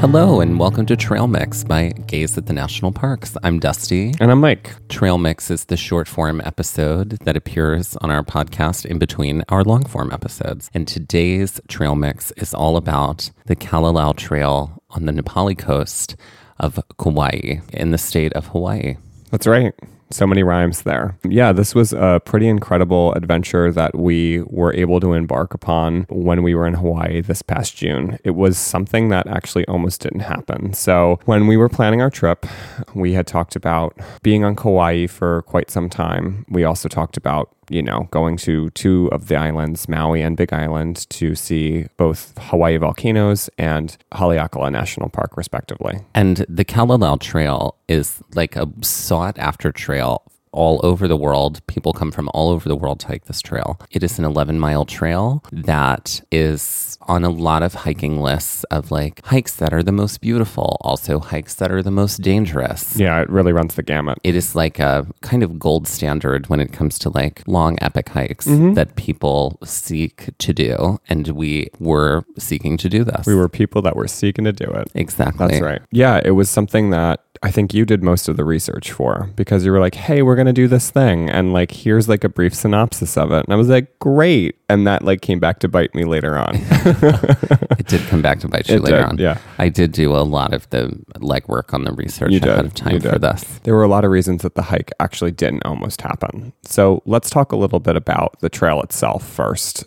[0.00, 3.36] Hello, and welcome to Trail Mix by Gaze at the National Parks.
[3.42, 4.12] I'm Dusty.
[4.20, 4.74] And I'm Mike.
[4.88, 9.64] Trail Mix is the short form episode that appears on our podcast in between our
[9.64, 10.70] long form episodes.
[10.74, 16.14] And today's Trail Mix is all about the Kalalau Trail on the Na Pali coast
[16.60, 18.96] of Kauai in the state of Hawaii.
[19.30, 19.74] That's right.
[20.10, 21.18] So many rhymes there.
[21.24, 26.42] Yeah, this was a pretty incredible adventure that we were able to embark upon when
[26.42, 28.18] we were in Hawaii this past June.
[28.22, 30.72] It was something that actually almost didn't happen.
[30.74, 32.46] So, when we were planning our trip,
[32.94, 36.44] we had talked about being on Kauai for quite some time.
[36.48, 40.52] We also talked about you know, going to two of the islands, Maui and Big
[40.52, 46.00] Island, to see both Hawaii volcanoes and Haleakala National Park, respectively.
[46.14, 50.22] And the Kalalau Trail is like a sought after trail
[50.56, 51.64] all over the world.
[51.66, 53.78] People come from all over the world to hike this trail.
[53.90, 58.90] It is an 11 mile trail that is on a lot of hiking lists of
[58.90, 62.96] like hikes that are the most beautiful, also hikes that are the most dangerous.
[62.98, 64.18] Yeah, it really runs the gamut.
[64.24, 68.08] It is like a kind of gold standard when it comes to like long epic
[68.08, 68.74] hikes mm-hmm.
[68.74, 70.98] that people seek to do.
[71.08, 73.26] And we were seeking to do this.
[73.26, 74.90] We were people that were seeking to do it.
[74.94, 75.46] Exactly.
[75.46, 75.82] That's right.
[75.92, 79.64] Yeah, it was something that I think you did most of the research for because
[79.64, 81.28] you were like, hey, we're going to do this thing.
[81.30, 83.44] And like, here's like a brief synopsis of it.
[83.44, 84.56] And I was like, great.
[84.68, 86.50] And that like came back to bite me later on.
[86.54, 89.18] it did come back to bite you it later did, on.
[89.18, 89.38] Yeah.
[89.58, 92.74] I did do a lot of the legwork on the research you ahead did, of
[92.74, 93.42] time for this.
[93.64, 96.52] There were a lot of reasons that the hike actually didn't almost happen.
[96.62, 99.84] So let's talk a little bit about the trail itself first.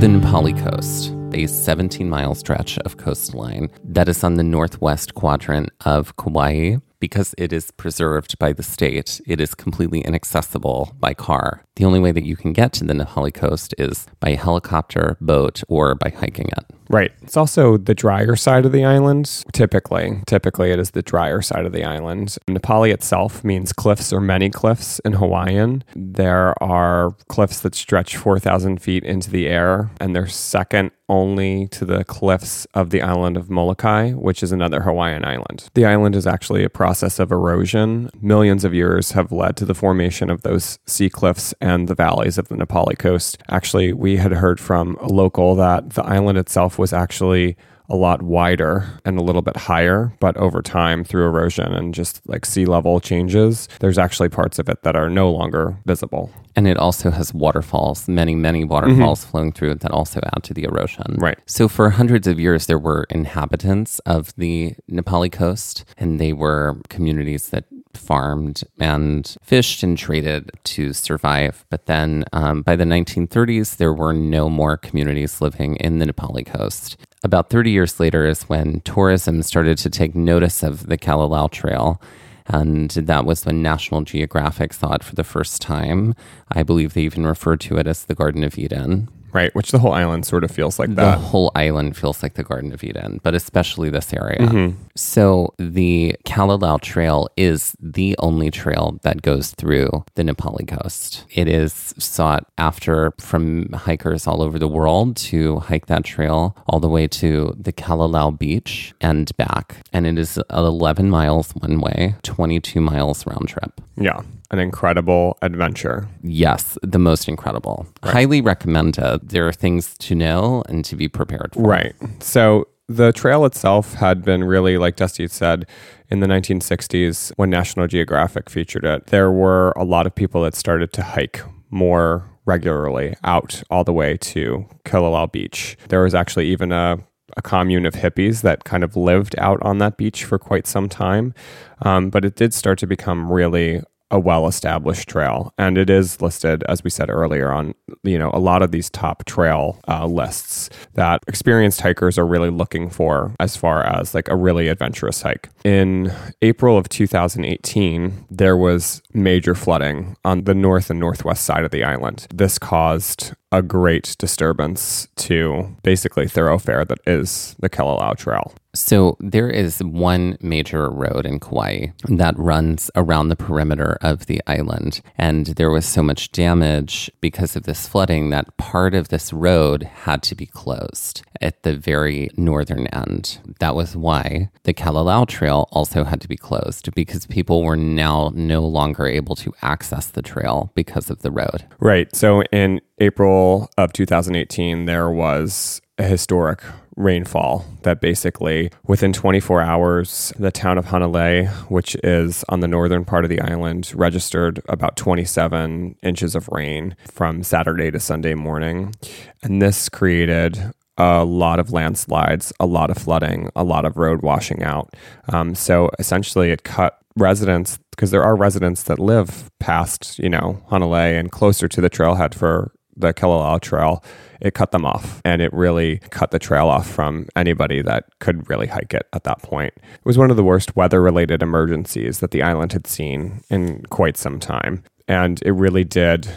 [0.00, 5.14] The Na Pali coast a 17 mile stretch of coastline that is on the northwest
[5.14, 6.76] quadrant of Kauai.
[7.00, 11.62] Because it is preserved by the state, it is completely inaccessible by car.
[11.76, 15.16] The only way that you can get to the Na Pali coast is by helicopter,
[15.20, 16.64] boat, or by hiking it.
[16.88, 17.12] Right.
[17.22, 19.42] It's also the drier side of the island.
[19.52, 22.36] Typically, typically it is the drier side of the island.
[22.46, 25.82] Na Pali itself means cliffs or many cliffs in Hawaiian.
[25.96, 31.84] There are cliffs that stretch 4,000 feet into the air, and they're second only to
[31.84, 35.68] the cliffs of the island of Molokai, which is another Hawaiian island.
[35.74, 38.10] The island is actually a process of erosion.
[38.20, 42.36] Millions of years have led to the formation of those sea cliffs and the valleys
[42.36, 43.38] of the Na Pali coast.
[43.48, 47.56] Actually, we had heard from a local that the island itself was actually
[47.88, 52.20] a lot wider and a little bit higher, but over time through erosion and just
[52.26, 56.30] like sea level changes, there's actually parts of it that are no longer visible.
[56.56, 59.30] And it also has waterfalls, many, many waterfalls mm-hmm.
[59.30, 61.16] flowing through it that also add to the erosion.
[61.18, 61.38] Right.
[61.46, 66.80] So for hundreds of years, there were inhabitants of the Nepali coast, and they were
[66.88, 67.64] communities that
[67.96, 71.64] farmed and fished and traded to survive.
[71.70, 76.12] But then um, by the 1930s, there were no more communities living in the Na
[76.12, 76.96] Pali coast.
[77.22, 82.00] About 30 years later is when tourism started to take notice of the Kalalau Trail.
[82.46, 86.14] And that was when National Geographic saw it for the first time.
[86.52, 89.08] I believe they even referred to it as the Garden of Eden.
[89.34, 89.54] Right?
[89.54, 91.16] Which the whole island sort of feels like that.
[91.16, 94.38] The whole island feels like the Garden of Eden, but especially this area.
[94.38, 94.78] Mm-hmm.
[94.94, 101.24] So the Kalalau Trail is the only trail that goes through the Na Pali coast.
[101.30, 106.78] It is sought after from hikers all over the world to hike that trail all
[106.78, 109.78] the way to the Kalalau beach and back.
[109.92, 113.80] And it is 11 miles one way, 22 miles round trip.
[113.96, 116.08] Yeah, an incredible adventure.
[116.22, 117.86] Yes, the most incredible.
[118.02, 119.28] Highly recommended.
[119.28, 121.62] There are things to know and to be prepared for.
[121.62, 121.94] Right.
[122.20, 125.66] So the trail itself had been really, like Dusty said,
[126.10, 130.54] in the 1960s when National Geographic featured it, there were a lot of people that
[130.54, 135.78] started to hike more regularly out all the way to Kalalau Beach.
[135.88, 136.98] There was actually even a
[137.36, 140.88] a commune of hippies that kind of lived out on that beach for quite some
[140.88, 141.34] time.
[141.82, 143.82] Um, but it did start to become really
[144.14, 147.74] a well-established trail, and it is listed, as we said earlier, on
[148.04, 152.48] you know a lot of these top trail uh, lists that experienced hikers are really
[152.48, 155.50] looking for as far as like a really adventurous hike.
[155.64, 156.12] In
[156.42, 161.82] April of 2018, there was major flooding on the north and northwest side of the
[161.82, 162.28] island.
[162.32, 168.52] This caused a great disturbance to basically thoroughfare that is the Kalalau Trail.
[168.74, 174.42] So there is one major road in Kauai that runs around the perimeter of the
[174.48, 175.00] island.
[175.16, 179.84] And there was so much damage because of this flooding that part of this road
[179.84, 183.38] had to be closed at the very northern end.
[183.60, 188.32] That was why the Kalalau Trail also had to be closed because people were now
[188.34, 191.64] no longer able to access the trail because of the road.
[191.78, 192.14] Right.
[192.14, 196.62] So in April of 2018, there was a historic
[196.96, 203.04] rainfall that basically within 24 hours the town of Hanalei which is on the northern
[203.04, 208.94] part of the island registered about 27 inches of rain from Saturday to Sunday morning
[209.42, 214.22] and this created a lot of landslides, a lot of flooding, a lot of road
[214.22, 214.94] washing out.
[215.28, 220.62] Um, so essentially, it cut residents because there are residents that live past, you know,
[220.70, 224.02] Hanalei and closer to the trailhead for the Kalalau Trail.
[224.40, 228.48] It cut them off, and it really cut the trail off from anybody that could
[228.50, 229.72] really hike it at that point.
[229.76, 234.16] It was one of the worst weather-related emergencies that the island had seen in quite
[234.16, 236.28] some time, and it really did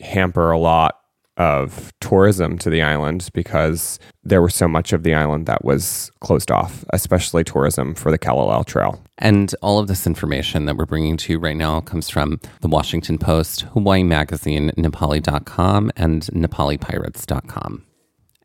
[0.00, 0.97] hamper a lot
[1.38, 6.10] of tourism to the island because there was so much of the island that was
[6.20, 9.00] closed off, especially tourism for the Kalalau Trail.
[9.18, 12.68] And all of this information that we're bringing to you right now comes from the
[12.68, 17.84] Washington Post, Hawaii Magazine, Nepali.com, and NepaliPirates.com.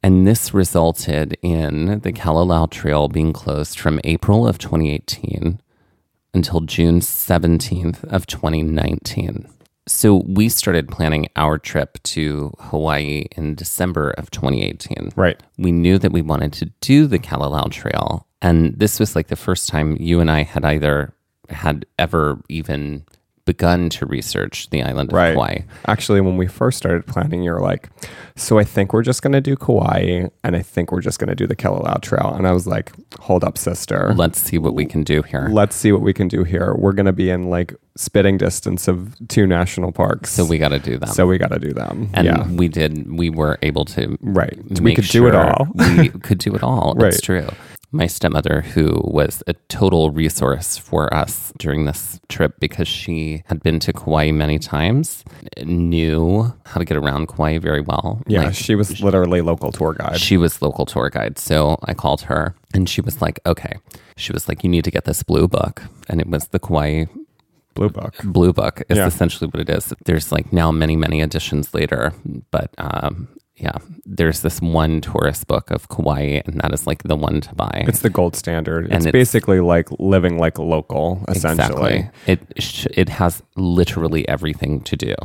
[0.03, 5.61] And this resulted in the Kalalau Trail being closed from April of 2018
[6.33, 9.47] until June 17th of 2019.
[9.87, 15.41] So we started planning our trip to Hawaii in December of 2018 Right.
[15.57, 18.25] we knew that we wanted to do the Kalalau Trail.
[18.41, 21.13] And this was like the first time you and I had either
[21.49, 23.03] had ever even
[23.45, 25.33] begun to research the island of Right.
[25.33, 25.57] Kauai.
[25.85, 27.89] Actually, when we first started planning, you were like,
[28.35, 31.27] so I think we're just going to do Kauai and I think we're just going
[31.29, 32.33] to do the Kalalau Trail.
[32.35, 34.13] And I was like, hold up, sister.
[34.15, 35.49] Let's see what we can do here.
[35.51, 36.73] Let's see what we can do here.
[36.75, 40.31] We're going to be in like spitting distance of two national parks.
[40.31, 41.09] So we got to do them.
[41.09, 42.09] so we got to do them.
[42.13, 42.47] and yeah.
[42.49, 44.57] we did, we were able to Right.
[44.81, 45.67] We could do it all.
[45.75, 46.95] we could do it all.
[47.03, 47.47] It's true.
[47.95, 53.61] My stepmother, who was a total resource for us during this trip because she had
[53.61, 55.23] been to Kauai many times,
[55.61, 58.21] knew how to get around Kauai very well.
[58.27, 58.45] Yeah.
[58.45, 60.19] Like, she was literally local tour guide.
[60.19, 61.37] she was local tour guide.
[61.37, 63.77] So I called her and she was like, okay.
[64.17, 65.83] She was like, you need to get this blue book.
[66.09, 67.05] And it was the Kauai
[67.75, 68.15] Blue Book.
[68.23, 69.07] Blue Book is Yeah.
[69.07, 69.93] essentially what it is.
[70.05, 72.13] There's like now many, many editions later,
[72.51, 73.27] but um,
[73.63, 77.55] yeah, there's this one tourist book of Kauai, and that is like the one to
[77.55, 77.85] buy.
[77.87, 78.85] It's the gold standard.
[78.85, 82.09] And It's, it's- basically like living like a local, essentially.
[82.27, 85.15] It sh- it has literally everything to do.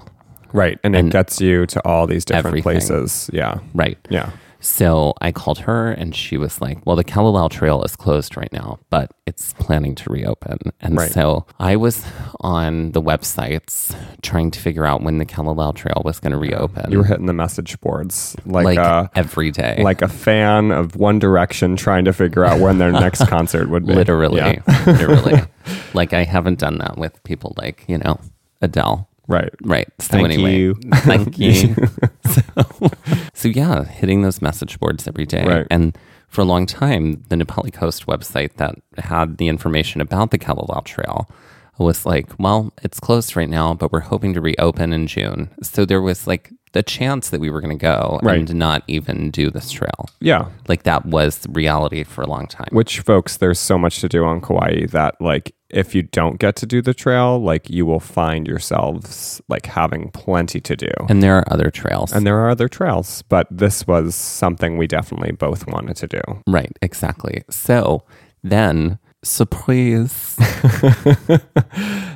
[0.52, 0.78] Right.
[0.84, 2.62] And, And it gets you to all these different everything.
[2.62, 3.28] places.
[3.32, 3.58] Yeah.
[3.74, 3.98] Right.
[4.08, 4.30] Yeah.
[4.60, 8.52] So I called her and she was like, Well, the Kalalau Trail is closed right
[8.52, 10.58] now, but it's planning to reopen.
[10.80, 11.10] And Right.
[11.10, 12.04] so I was
[12.40, 16.90] on the websites trying to figure out when the Kalalau Trail was going to reopen.
[16.90, 19.80] You were hitting the message boards like, like uh, every day.
[19.82, 23.86] like a fan of One Direction trying to figure out when their next concert would
[23.86, 23.94] be.
[23.94, 24.38] literally.
[24.38, 24.62] Yeah.
[24.86, 25.40] literally.
[25.94, 28.20] Like I haven't done that with people like, you know,
[28.62, 29.07] Adele.
[29.28, 29.50] Right.
[29.62, 29.88] Right.
[30.00, 30.74] So Thank anyway, you.
[30.94, 31.52] thank you.
[32.30, 32.90] so,
[33.34, 35.44] so yeah, hitting those message boards every day.
[35.46, 35.66] Right.
[35.70, 35.96] And
[36.28, 40.38] for a long time, the Na Pali Coast website that had the information about the
[40.38, 41.28] Kalalau Trail
[41.78, 45.48] was like, well, it's closed right now, but we're hoping to reopen in June.
[45.62, 48.38] So there was like the chance that we were going to go Right.
[48.40, 50.08] and not even do this trail.
[50.20, 50.48] Yeah.
[50.66, 52.68] Like that was reality for a long time.
[52.72, 56.56] Which folks, there's so much to do on Kauai that like if you don't get
[56.56, 60.90] to do the trail, like you will find yourselves like having plenty to do.
[61.08, 62.12] and there are other trails.
[62.12, 66.20] And there are other trails, but this was something we definitely both wanted to do.
[66.46, 67.42] right, exactly.
[67.50, 68.02] So
[68.42, 70.36] then, surprise.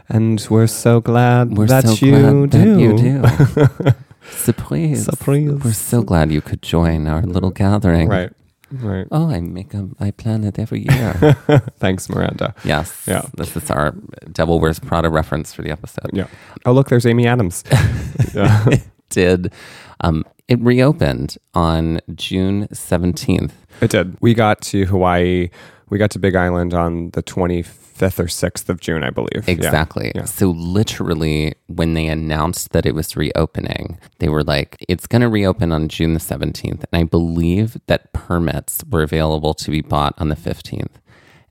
[0.09, 2.59] And we're so glad We're that, so you, glad do.
[2.59, 3.95] that you do.
[4.31, 5.05] surprise.
[5.05, 5.51] Surprise.
[5.65, 8.09] We're so glad you could join our little gathering.
[8.09, 8.31] Right.
[8.73, 9.07] Right.
[9.11, 11.13] Oh, I make a, I plan it every year.
[11.79, 12.55] Thanks, Miranda.
[12.65, 13.05] yes.
[13.07, 13.27] Yeah.
[13.37, 13.95] This is our
[14.33, 16.11] Devil Wears Prada reference for the episode.
[16.13, 16.27] Yeah.
[16.65, 17.65] Oh, look, there's Amy Adams.
[18.35, 18.67] yeah.
[19.11, 19.53] Did
[20.01, 23.55] um, it reopened on June seventeenth?
[23.83, 24.17] It did.
[24.21, 25.51] We got to Hawaii.
[25.91, 29.45] We got to Big Island on the 25th or 6th of June, I believe.
[29.47, 29.53] Yeah.
[29.53, 30.13] Exactly.
[30.15, 30.25] Yeah.
[30.25, 35.29] So literally, when they announced that it was reopening, they were like, "It's going to
[35.29, 40.15] reopen on June the seventeenth," and I believe that permits were available to be bought
[40.19, 40.99] on the fifteenth,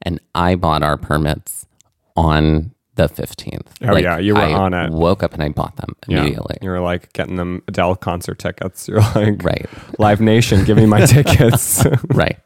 [0.01, 1.65] and I bought our permits
[2.15, 3.73] on the fifteenth.
[3.81, 4.91] Oh, yeah, you were on it.
[4.91, 6.19] Woke up and I bought them Yeah.
[6.21, 6.57] immediately.
[6.61, 8.87] You were like getting them Adele concert tickets.
[8.89, 9.65] You're like, Right.
[9.97, 11.85] Live Nation, give me my tickets.
[12.13, 12.37] Right.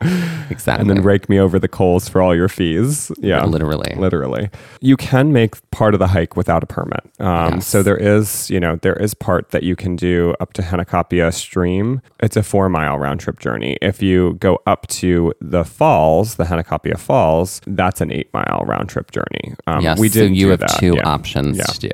[0.50, 0.82] Exactly.
[0.82, 3.12] and then rake me over the coals for all your fees.
[3.18, 3.44] Yeah.
[3.46, 3.96] literally.
[3.96, 4.50] Literally.
[4.82, 7.02] You can make part of the hike without a permit.
[7.20, 7.68] Um, Yes.
[7.68, 11.34] So there is, you know, there is part that you can do up to Hanakapia
[11.34, 12.02] Stream.
[12.20, 13.78] It's a four mile round trip journey.
[13.82, 18.90] If you go up to the falls, the Hanakapia Falls, that's an eight mile round
[18.90, 19.56] trip journey.
[19.68, 20.78] Um, Yes, we did you have that.
[20.80, 21.08] two Yeah.
[21.08, 21.64] options Yeah.
[21.66, 21.92] to do.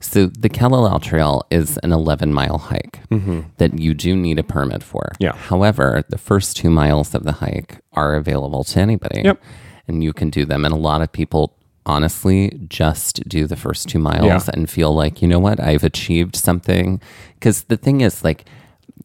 [0.00, 3.00] So the Kalalau Trail is an 11 mile hike
[3.58, 5.12] that you do need a permit for.
[5.14, 5.22] Mm-hmm.
[5.24, 5.32] Yeah.
[5.36, 9.22] However, the first two miles of the hike are available to anybody.
[9.24, 9.42] Yep.
[9.88, 10.64] And you can do them.
[10.64, 11.54] And a lot of people
[11.86, 14.40] honestly just do the first two miles Yeah.
[14.54, 17.00] and feel like, you know what, I've achieved something.
[17.34, 18.44] Because the thing is, like,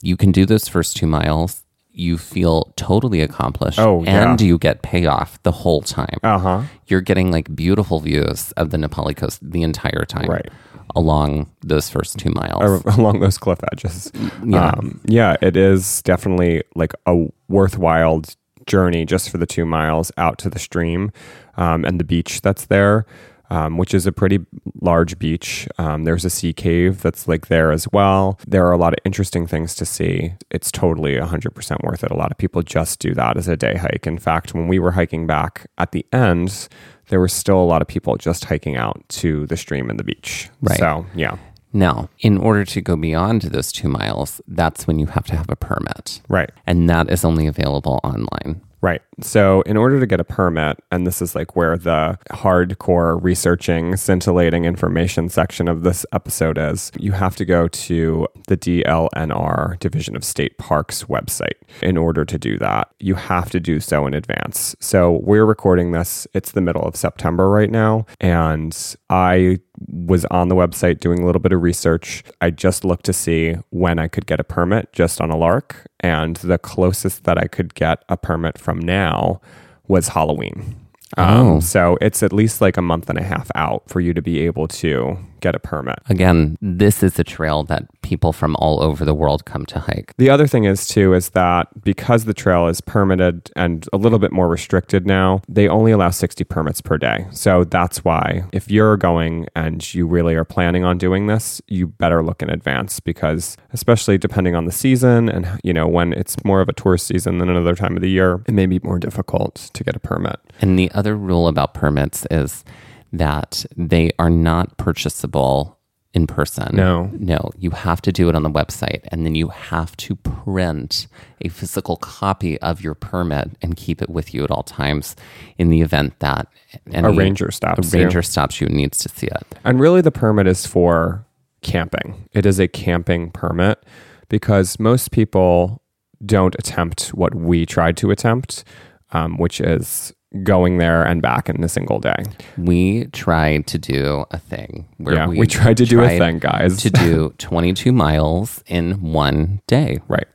[0.02, 1.61] you can do those first two miles.
[1.94, 4.32] You feel totally accomplished, Oh, yeah.
[4.32, 6.62] and you get payoff the whole time Uh huh.
[6.88, 10.30] you're getting like beautiful views of the Na Pali coast the entire time.
[10.30, 10.50] Right.
[10.96, 12.62] Along those first two miles.
[12.86, 14.12] Ar- along those cliff edges.
[14.46, 14.70] Yeah.
[14.72, 18.22] Um, yeah, it is definitely like a worthwhile
[18.68, 21.12] journey just for the two miles out to the stream
[21.58, 23.06] um, and the beach that's there,
[23.52, 24.40] um, which is a pretty
[24.82, 25.68] large beach.
[25.78, 28.40] Um, there's a sea cave that's like there as well.
[28.48, 30.34] There are a lot of interesting things to see.
[30.50, 32.12] It's totally 100% worth it.
[32.12, 34.08] A lot of people just do that as a day hike.
[34.08, 36.70] In fact, when we were hiking back at the end,
[37.10, 40.06] there were still a lot of people just hiking out to the stream and the
[40.06, 40.50] beach.
[40.62, 40.80] Right.
[40.80, 41.36] So, yeah.
[41.74, 45.50] Now, in order to go beyond those two miles, that's when you have to have
[45.50, 46.22] a permit.
[46.30, 46.50] Right.
[46.66, 48.62] And that is only available online.
[48.82, 49.02] Right.
[49.22, 53.96] So, in order to get a permit, and this is like where the hardcore researching,
[53.96, 60.16] scintillating information section of this episode is, you have to go to the DLNR, Division
[60.16, 61.60] of State Parks website.
[61.84, 64.76] In order to do that, you have to do so in advance.
[64.80, 68.76] So, we're recording this, it's the middle of September right now, and
[69.12, 72.24] I was on the website doing a little bit of research.
[72.40, 75.88] I just looked to see when I could get a permit just on a lark,
[76.02, 79.40] and the closest that I could get a permit from now
[79.88, 80.76] was Halloween.
[81.18, 81.60] Um, Oh.
[81.60, 84.40] So it's at least like a month and a half out for you to be
[84.42, 86.00] able to get a permit.
[86.10, 90.14] Again, this is a trail that people from all over the world come to hike.
[90.18, 94.20] The other thing is too is that because the trail is permitted and a little
[94.20, 97.28] bit more restricted now, they only allow 60 permits per day.
[97.32, 101.88] So that's why if you're going and you really are planning on doing this, you
[101.88, 106.44] better look in advance because especially depending on the season and you know when it's
[106.44, 109.00] more of a tourist season than another time of the year, it may be more
[109.00, 110.40] difficult to get a permit.
[110.60, 112.64] And the other rule about permits is
[113.12, 115.78] that they are not purchasable
[116.14, 116.76] in person.
[116.76, 117.10] No.
[117.14, 121.08] No, you have to do it on the website and then you have to print
[121.40, 125.16] a physical copy of your permit and keep it with you at all times
[125.58, 126.48] in the event that
[126.94, 128.04] A ranger stops a you.
[128.04, 129.56] ranger stops you and needs to see it.
[129.64, 131.26] And really, the permit is for
[131.62, 132.28] camping.
[132.34, 133.82] It is a camping permit
[134.28, 135.82] because most people
[136.26, 138.64] don't attempt what we tried to attempt,
[139.12, 140.14] um, which is
[140.44, 142.24] going there and back in a single day.
[142.58, 146.40] We tried to do a thing where yeah, we, we, tried to do a thing,
[146.40, 146.78] guys.
[146.84, 150.28] to do 22 miles in one day, right.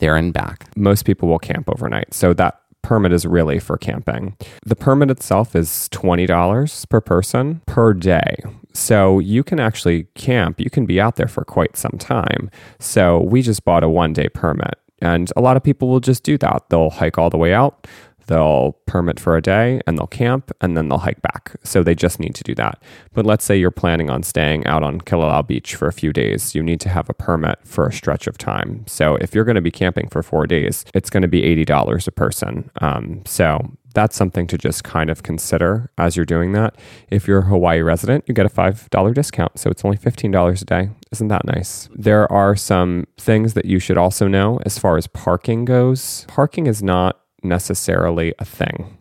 [0.00, 0.68] there and back.
[0.76, 2.12] Most people will camp overnight.
[2.12, 4.36] So that permit is really for camping.
[4.64, 8.36] The permit itself is $20 per person per day.
[8.72, 12.50] So you can actually camp, you can be out there for quite some time.
[12.78, 14.74] So we just bought a one day permit.
[15.00, 16.70] And a lot of people will just do that.
[16.70, 17.86] They'll hike all the way out,
[18.26, 21.56] They'll permit for a day and they'll camp and then they'll hike back.
[21.62, 22.82] So they just need to do that.
[23.12, 26.54] But let's say you're planning on staying out on Kalalau Beach for a few days.
[26.54, 28.84] You need to have a permit for a stretch of time.
[28.86, 32.06] So if you're going to be camping for four days, it's going to be $80
[32.06, 32.70] a person.
[32.80, 36.76] Um, so that's something to just kind of consider as you're doing that.
[37.10, 39.58] If you're a Hawaii resident, you get a $5 discount.
[39.58, 40.90] So it's only $15 a day.
[41.12, 41.88] Isn't that nice?
[41.94, 46.26] There are some things that you should also know as far as parking goes.
[46.28, 48.96] Parking is not necessarily a thing.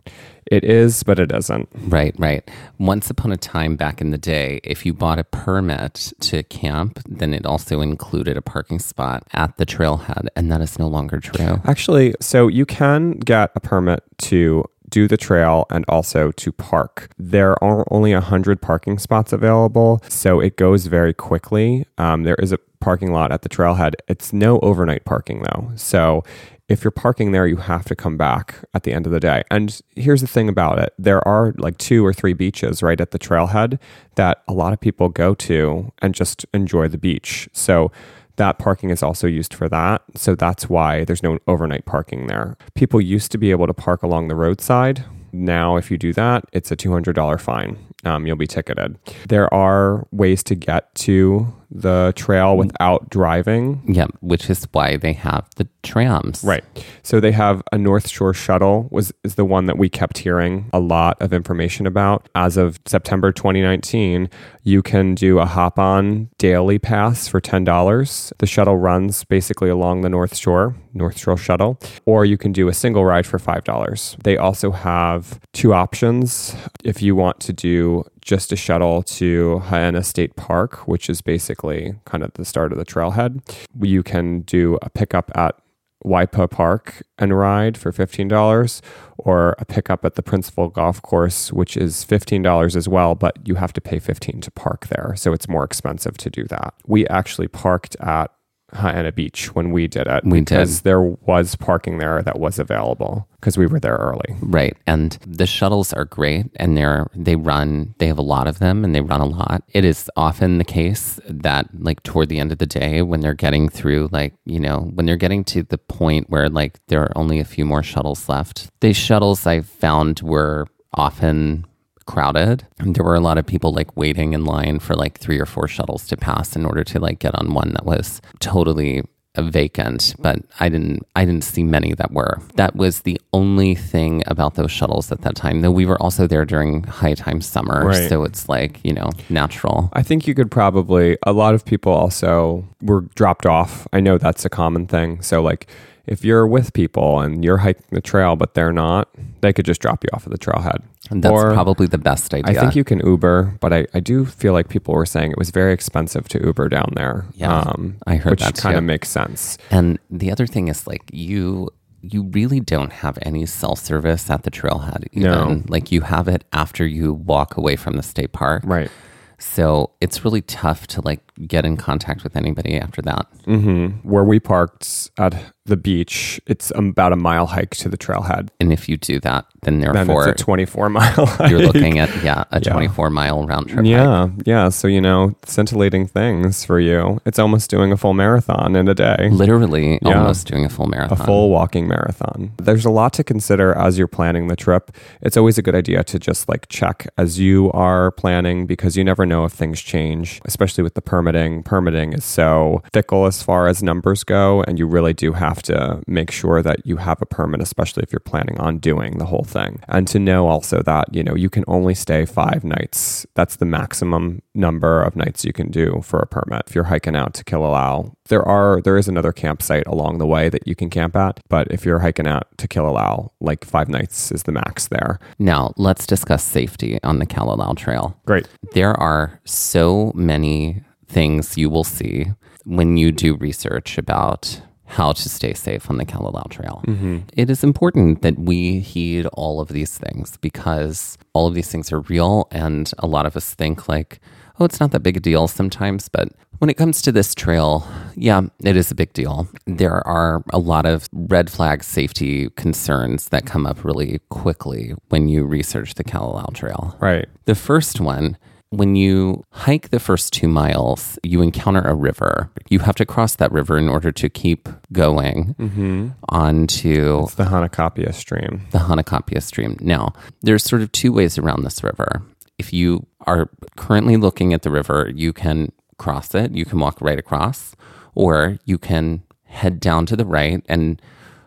[0.45, 1.69] It is, but it isn't.
[1.73, 2.49] Right, right.
[2.77, 6.99] Once upon a time back in the day, if you bought a permit to camp,
[7.07, 11.19] then it also included a parking spot at the trailhead, and that is no longer
[11.19, 11.61] true.
[11.65, 17.09] Actually, so you can get a permit to do the trail and also to park.
[17.17, 21.87] There are only 100 parking spots available, so it goes very quickly.
[21.97, 23.95] Um, there is a parking lot at the trailhead.
[24.07, 25.71] It's no overnight parking though.
[25.75, 26.23] So
[26.69, 29.43] if you're parking there, you have to come back at the end of the day.
[29.51, 33.11] And here's the thing about it there are like two or three beaches right at
[33.11, 33.79] the trailhead
[34.15, 37.49] that a lot of people go to and just enjoy the beach.
[37.53, 37.91] So
[38.37, 40.01] that parking is also used for that.
[40.15, 42.57] So that's why there's no overnight parking there.
[42.73, 45.05] People used to be able to park along the roadside.
[45.31, 47.77] Now, if you do that, it's a $200 fine.
[48.05, 48.97] Um, you'll be ticketed.
[49.27, 52.57] There are ways to get to the trail mm.
[52.59, 53.81] without driving.
[53.87, 56.43] Yeah, which is why they have the trams.
[56.43, 56.63] Right.
[57.01, 60.69] So they have a North Shore shuttle was is the one that we kept hearing
[60.71, 62.29] a lot of information about.
[62.35, 64.29] As of September 2019,
[64.63, 68.33] you can do a hop on daily pass for $10.
[68.37, 72.67] The shuttle runs basically along the North Shore, North Shore shuttle, or you can do
[72.67, 74.23] a single ride for $5.
[74.23, 80.03] They also have two options if you want to do just a shuttle to Haena
[80.03, 83.41] State Park, which is basically kind of the start of the trailhead.
[83.79, 85.55] You can do a pickup at
[86.03, 88.81] Waipa Park and ride for $15
[89.17, 93.55] or a pickup at the Princeville Golf Course, which is $15 as well, but you
[93.55, 95.13] have to pay 15 to park there.
[95.15, 96.73] So it's more expensive to do that.
[96.85, 98.31] We actually parked at
[98.75, 100.23] Haena Beach when we did it.
[100.23, 100.45] We did.
[100.45, 104.35] because there was parking there that was available because we were there early.
[104.41, 104.77] Right.
[104.87, 108.83] And the shuttles are great and they're they run they have a lot of them
[108.83, 109.63] and they run a lot.
[109.73, 113.33] It is often the case that like toward the end of the day when they're
[113.33, 117.17] getting through like, you know, when they're getting to the point where like there are
[117.17, 118.69] only a few more shuttles left.
[118.81, 121.65] These shuttles I found were often
[122.05, 122.65] crowded.
[122.79, 125.45] And there were a lot of people like waiting in line for like three or
[125.45, 129.03] four shuttles to pass in order to like get on one that was totally
[129.35, 134.21] vacant but i didn't i didn't see many that were that was the only thing
[134.27, 137.83] about those shuttles at that time though we were also there during high time summer
[137.83, 138.09] Right.
[138.09, 141.91] so it's like you know natural I think you could probably, a lot of people
[141.91, 143.87] also were dropped off.
[143.91, 145.21] I know that's a common thing.
[145.21, 145.67] So, like,
[146.05, 149.09] if you're with people and you're hiking the trail, but they're not,
[149.41, 150.81] they could just drop you off at the trailhead.
[151.09, 153.99] and that's Or- probably the best idea I think you can Uber, but I, I
[154.01, 157.25] do feel like people were saying it was very expensive to Uber down there.
[157.35, 157.73] Yeah,
[158.05, 159.57] I heard which that kind of makes sense.
[159.71, 161.69] And the other thing is like you
[162.05, 165.07] you really don't have any cell service at the trailhead.
[165.13, 165.23] Even.
[165.23, 165.61] No.
[165.69, 168.63] Like you have it after you walk away from the state park.
[168.65, 168.91] Right.
[169.39, 173.25] So it's really tough to like get in contact with anybody after that.
[173.45, 175.33] hmm Where we parked at
[175.65, 178.49] the beach, it's about a mile hike to the trailhead.
[178.59, 181.49] And if you do that, then Then therefore it's a 24 mile hike.
[181.49, 182.73] you're looking at yeah, a Yeah.
[182.73, 183.77] 24 mile round trip.
[183.79, 183.87] hike.
[183.87, 184.67] Yeah, yeah.
[184.69, 187.21] So you know, scintillating things for you.
[187.25, 189.29] It's almost doing a full marathon in a day.
[189.31, 190.17] Literally Yeah.
[190.17, 191.21] almost doing a full marathon.
[191.21, 192.51] a full walking marathon.
[192.57, 194.91] There's a lot to consider as you're planning the trip.
[195.21, 199.03] It's always a good idea to just like check as you are planning because you
[199.05, 201.63] never know if things change, especially with the permitting.
[201.63, 206.01] Permitting is so fickle as far as numbers go, and you really do have to
[206.07, 209.43] make sure that you have a permit, especially if you're planning on doing the whole
[209.43, 209.79] thing.
[209.87, 213.25] And to know also that, you know, you can only stay five nights.
[213.35, 216.63] That's the maximum number of nights you can do for a permit.
[216.67, 220.49] If you're hiking out to Kalalau, there are there is another campsite along the way
[220.49, 224.31] that you can camp at, but if you're hiking out to Kalalau, like five nights
[224.31, 225.19] is the max there.
[225.39, 228.17] Now, let's discuss safety on the Kalalau Trail.
[228.25, 228.47] Great.
[228.73, 232.27] There are so many things you will see
[232.65, 234.61] when you do research about
[234.93, 236.83] how to stay safe on the Kalalau Trail.
[236.87, 237.19] Mm-hmm.
[237.35, 241.91] It is important that we heed all of these things because all of these things
[241.91, 244.19] are real, and a lot of us think, like,
[244.59, 246.09] oh, it's not that big a deal sometimes.
[246.09, 246.29] But
[246.59, 249.47] when it comes to this trail, yeah, it is a big deal.
[249.65, 255.27] There are a lot of red flag safety concerns that come up really quickly when
[255.27, 256.95] you research the Kalalau Trail.
[256.99, 257.27] Right.
[257.45, 258.37] The first one
[258.77, 262.49] when you hike the first two miles, you encounter a river.
[262.69, 266.09] You have to cross that river in order to keep going mm-hmm.
[266.29, 268.65] onto It's the Hanakapia stream.
[268.71, 269.77] the Hanakapia stream.
[269.79, 272.23] Now, there's sort of two ways around this river.
[272.57, 276.99] If you are currently looking at the river, you can cross it, you can walk
[276.99, 277.75] right across,
[278.15, 280.99] or you can head down to the right and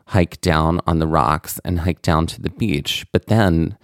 [0.08, 3.04] hike down on the rocks and hike down to the beach.
[3.10, 3.76] But then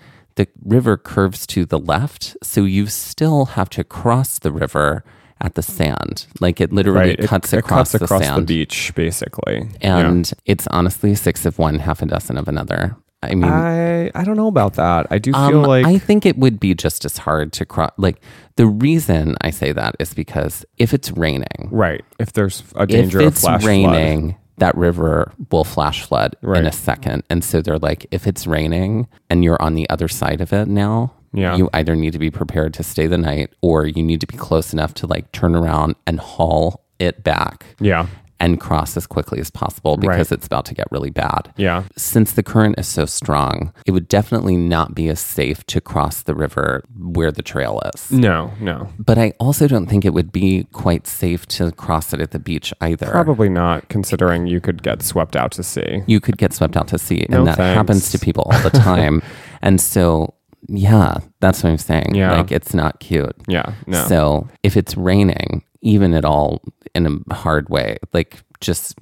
[0.43, 5.05] the river curves to the left, so you still have to cross the river
[5.41, 6.27] at the sand.
[6.41, 7.21] Like it literally Right.
[7.21, 8.47] Cuts it, across, cuts across the the, sand.
[8.47, 9.69] beach, basically.
[9.81, 9.99] Yeah.
[9.99, 12.97] And it's honestly six of one, half a dozen of another.
[13.25, 15.07] I mean, I I don't know about that.
[15.11, 17.93] I do um, feel like I think it would be just as hard to cross.
[17.97, 18.21] Like
[18.57, 22.05] the reason I say that is because if it's raining, right.
[22.19, 24.35] If there's a danger if of it's flash flood.
[24.59, 27.23] That river will flash flood in a second.
[27.31, 30.69] And so they're like, if it's raining and you're on the other side of it
[30.69, 31.57] now, Yeah.
[31.57, 34.37] you either need to be prepared to stay the night or you need to be
[34.37, 38.07] close enough to like turn around and haul it back Yeah.
[38.43, 40.33] And cross as quickly as possible because Right.
[40.33, 41.51] it's about to get really bad.
[41.57, 41.85] Yeah.
[41.97, 46.23] Since the current is so strong, it would definitely not be as safe to cross
[46.23, 48.11] the river where the trail is.
[48.11, 48.89] No, no.
[48.99, 52.39] But I also don't think it would be quite safe to cross it at the
[52.39, 53.07] beach either.
[53.07, 56.03] Probably not, considering you could get swept out to sea.
[56.07, 57.77] You could get swept out to sea, No and that thanks.
[57.77, 59.23] happens to people all the time.
[59.63, 60.35] and so,
[60.69, 62.15] yeah, that's what I'm saying.
[62.17, 62.33] Yeah.
[62.37, 63.37] Like, it's not cute.
[63.47, 63.73] Yeah.
[63.87, 64.05] No.
[64.09, 66.63] So, if it's raining, even at all
[66.95, 68.95] in a hard way, like just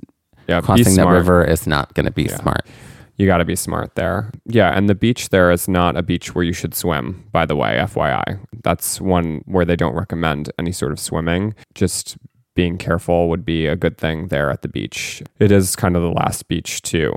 [0.48, 0.60] yeah.
[0.60, 2.66] Crossing that river is not going to be smart.
[3.16, 4.32] You got to be smart there.
[4.46, 7.54] Yeah, and the beach there is not a beach where you should swim, by the
[7.54, 8.40] way, FYI.
[8.64, 11.54] That's one where they don't recommend any sort of swimming.
[11.74, 12.16] Just
[12.56, 15.22] being careful would be a good thing there at the beach.
[15.38, 17.12] It is kind of the last beach too,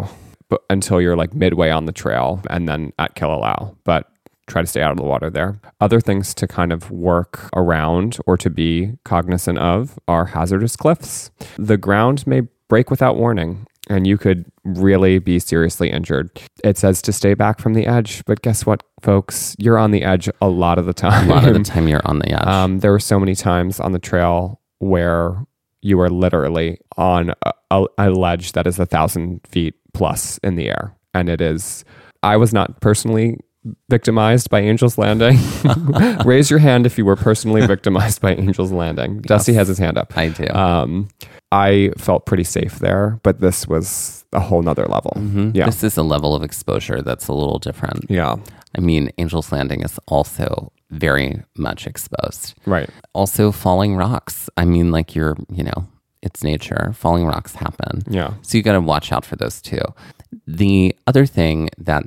[0.49, 3.75] but until you're like midway on the trail and then at Kalalau.
[3.83, 4.11] But
[4.47, 5.59] try to stay out of the water there.
[5.79, 11.31] Other things to kind of work around or to be cognizant of are hazardous cliffs.
[11.57, 16.41] The ground may break without warning and you could really be seriously injured.
[16.63, 19.55] It says to stay back from the edge, but guess what, folks?
[19.59, 21.29] You're on the edge a lot of the time.
[21.29, 22.47] A lot of the time, you're on the edge.
[22.47, 25.35] Um, there were so many times on the trail where
[25.81, 30.55] you are literally on a, a, a ledge that is a thousand feet plus in
[30.55, 30.95] the air.
[31.13, 31.83] And it is,
[32.23, 33.37] I was not personally
[33.89, 35.37] victimized by Angel's Landing.
[36.25, 39.21] Raise your hand if you were personally victimized by Angel's Landing.
[39.21, 40.15] Dusty has his hand up.
[40.17, 40.47] I do.
[40.49, 41.07] Um,
[41.51, 45.13] I felt pretty safe there, but this was a whole nother level.
[45.17, 45.55] Mhm.
[45.55, 45.65] Yeah.
[45.65, 48.05] This is a level of exposure that's a little different.
[48.09, 48.35] Yeah.
[48.75, 52.55] I mean, Angel's Landing is also very much exposed.
[52.65, 52.89] Right.
[53.13, 54.49] Also, falling rocks.
[54.57, 55.87] I mean, like you're, you know,
[56.23, 56.93] it's nature.
[56.95, 58.01] Falling rocks happen.
[58.09, 58.33] Yeah.
[58.41, 59.81] So you got to watch out for those too.
[60.47, 62.03] The other thing that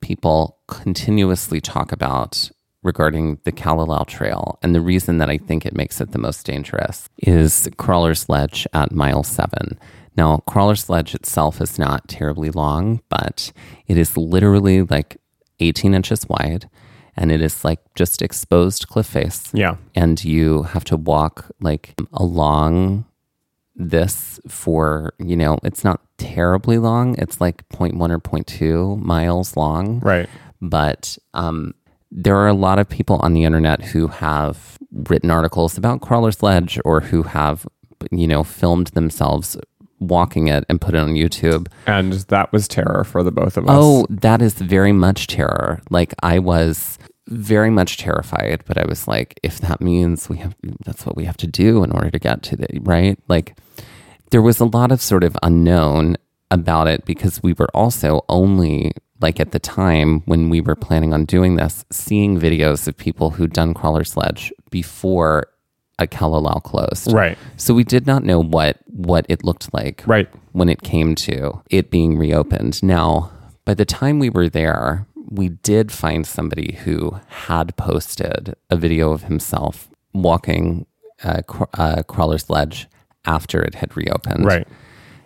[0.00, 2.50] people continuously talk about
[2.82, 6.46] regarding the Kalalau Trail, and the reason that I think it makes it the most
[6.46, 9.78] dangerous, is Crawler's Ledge at mile seven.
[10.16, 13.52] Now, Crawler's Ledge itself is not terribly long, but
[13.86, 15.18] it is literally like
[15.60, 16.70] 18 inches wide,
[17.16, 19.76] and it is like just exposed cliff face Yeah.
[19.94, 23.04] and you have to walk like along
[23.76, 30.00] this for you know it's not terribly long it's like 0.1 or 0.2 miles long
[30.00, 30.28] Right.
[30.60, 31.74] but um,
[32.10, 36.42] there are a lot of people on the internet who have written articles about crawler's
[36.42, 37.66] ledge or who have
[38.10, 39.56] you know filmed themselves
[40.00, 43.64] walking it and put it on youtube And that was terror for the both of
[43.68, 43.76] us.
[43.78, 45.82] Oh, that is very much terror.
[45.90, 50.56] Like I was very much terrified, but I was like, if that means we have,
[50.86, 53.18] that's what we have to do in order to get to the right.
[53.28, 53.56] Like
[54.30, 56.16] there was a lot of sort of unknown
[56.50, 61.12] about it because we were also only like at the time when we were planning
[61.12, 65.46] on doing this, seeing videos of people who'd done Crawler's Ledge before
[65.98, 67.12] a Kalalau closed.
[67.12, 67.36] Right.
[67.58, 70.28] So we did not know what what it looked like Right.
[70.52, 72.82] when it came to it being reopened.
[72.82, 73.30] Now,
[73.66, 79.12] by the time we were there, we did find somebody who had posted a video
[79.12, 80.86] of himself walking
[81.22, 82.88] a, cr- uh, Crawler's Ledge
[83.24, 84.44] after it had reopened.
[84.44, 84.66] Right.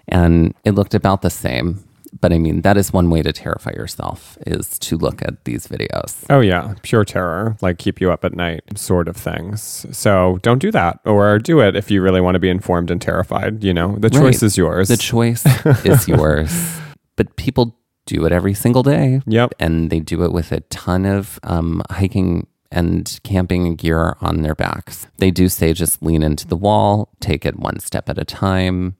[0.08, 1.82] And it looked about the same.
[2.20, 5.66] But I mean, that is one way to terrify yourself is to look at these
[5.66, 6.24] videos.
[6.30, 9.84] Oh yeah, pure terror, like keep you up at night sort of things.
[9.90, 13.02] So don't do that or do it if you really want to be informed and
[13.02, 13.96] terrified, you know.
[13.98, 14.42] The choice Right.
[14.44, 14.88] is yours.
[14.88, 15.44] The choice
[15.84, 16.52] is yours.
[17.16, 17.76] But people
[18.06, 19.20] do it every single day.
[19.26, 19.54] Yep.
[19.58, 24.54] and they do it with a ton of um, hiking and camping gear on their
[24.54, 25.06] backs.
[25.18, 28.96] They do say just lean into the wall, take it one step at a time,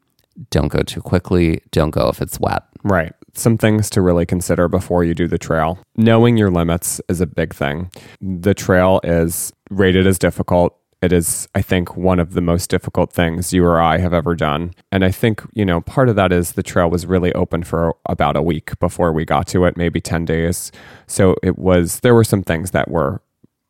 [0.51, 2.63] don't go too quickly, don't go if it's wet.
[2.83, 3.13] Right.
[3.35, 5.79] some things to really consider before you do the trail.
[5.97, 7.91] Knowing your limits is a big thing.
[8.21, 10.77] The trail is rated as difficult.
[11.03, 14.35] It is, I think, one of the most difficult things you or I have ever
[14.35, 14.73] done.
[14.91, 17.95] And I think, you know, part of that is the trail was really open for
[18.07, 20.73] about a week before we got to it, maybe 10 days.
[21.07, 23.21] So it was, there were some things that were,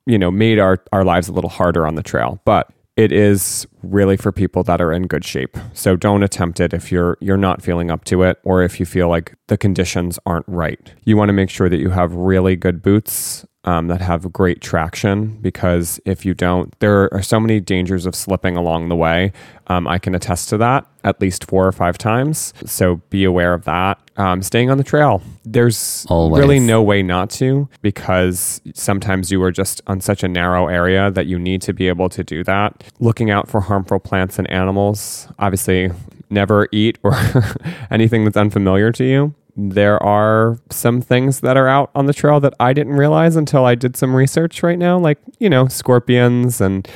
[0.06, 2.40] you know, made our, our lives a little harder on the trail.
[2.44, 5.56] But it is really for people that are in good shape.
[5.72, 8.86] So don't attempt it if you're you're not feeling up to it or if you
[8.86, 10.92] feel like the conditions aren't right.
[11.04, 14.60] You want to make sure that you have really good boots um, that have great
[14.60, 19.32] traction because if you don't, there are so many dangers of slipping along the way.
[19.68, 22.52] Um, I can attest to that at least four or five times.
[22.64, 23.98] So be aware of that.
[24.16, 26.40] Um, staying on the trail, there's Always.
[26.40, 31.10] really no way not to because sometimes you are just on such a narrow area
[31.10, 32.84] that you need to be able to do that.
[33.00, 35.90] Looking out for harmful plants and animals, obviously,
[36.30, 37.14] never eat or
[37.90, 42.40] anything that's unfamiliar to you there are some things that are out on the trail
[42.40, 46.60] that I didn't realize until I did some research right now, like, you know, scorpions
[46.60, 46.88] and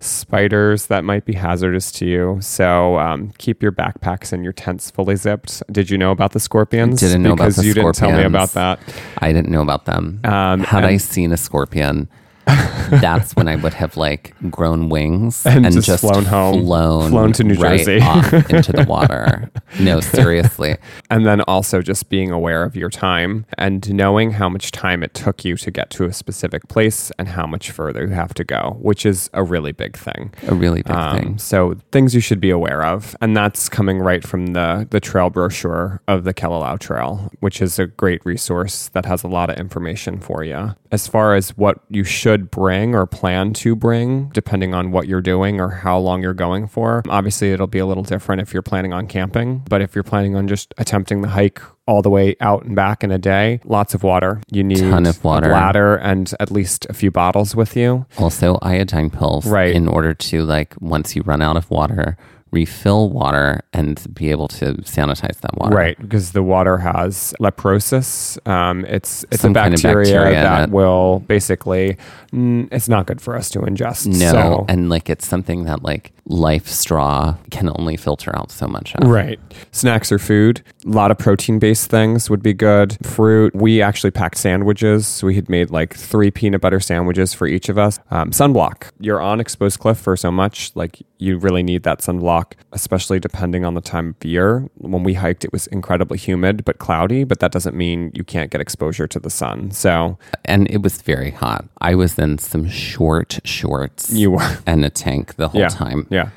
[0.00, 2.38] spiders that might be hazardous to you.
[2.40, 5.62] So um, keep your backpacks and your tents fully zipped.
[5.72, 7.00] Did you know about the scorpions?
[7.00, 8.78] Didn't know about because the you didn't tell me about that.
[9.18, 10.20] I didn't know about them.
[10.24, 12.08] Um, Had I seen a scorpion,
[12.46, 17.10] that's when I would have like grown wings And and, just just, flown home, flown,
[17.10, 18.00] flown to New right Jersey.
[18.00, 19.50] off into the water.
[19.80, 20.76] No, seriously.
[21.10, 25.14] And then also just being aware of your time and knowing how much time it
[25.14, 28.44] took you to get to a specific place and how much further you have to
[28.44, 30.32] go, which is a really big thing.
[30.46, 31.38] A really big Um, thing.
[31.38, 35.30] So things you should be aware of, and that's coming right from the the trail
[35.30, 39.56] brochure of the Kalalau Trail, which is a great resource that has a lot of
[39.56, 40.74] information for you.
[40.92, 45.20] As far as what you should bring or plan to bring, depending on what you're
[45.22, 48.62] doing or how long you're going for, obviously it'll be a little different if you're
[48.62, 49.64] planning on camping.
[49.68, 53.04] But if you're planning on just attempting the hike all the way out and back
[53.04, 54.40] in a day, lots of water.
[54.50, 55.46] You need Ton of water.
[55.46, 58.06] a bladder and at least a few bottles with you.
[58.18, 59.46] Also, iodine pills.
[59.46, 59.74] Right.
[59.74, 62.16] In order to like once you run out of water,
[62.54, 65.74] refill water and be able to sanitize that water.
[65.76, 68.38] Right, because the water has leprosis.
[68.48, 71.98] Um, it's it's Some a kind of bacteria, bacteria that will basically
[72.32, 74.06] mm, it's not good for us to ingest.
[74.06, 78.66] No, So- and like it's something that like life straw can only filter out so
[78.66, 79.08] much of.
[79.08, 79.38] Right.
[79.72, 80.62] Snacks or food.
[80.86, 82.96] A lot of protein based things would be good.
[83.06, 83.54] Fruit.
[83.54, 85.06] We actually packed sandwiches.
[85.06, 87.98] So we had made like three peanut butter sandwiches for each of us.
[88.10, 88.90] Um, sunblock.
[89.00, 90.72] You're on exposed cliff for so much.
[90.74, 94.68] Like you really need that sunblock, especially depending on the time of year.
[94.76, 98.50] When we hiked, it was incredibly humid but cloudy, but that doesn't mean you can't
[98.50, 99.70] get exposure to the sun.
[99.70, 101.66] So And it was very hot.
[101.80, 104.58] I was in some short shorts you were.
[104.66, 105.68] and a tank the whole Yeah.
[105.68, 106.06] time.
[106.14, 106.30] Yeah.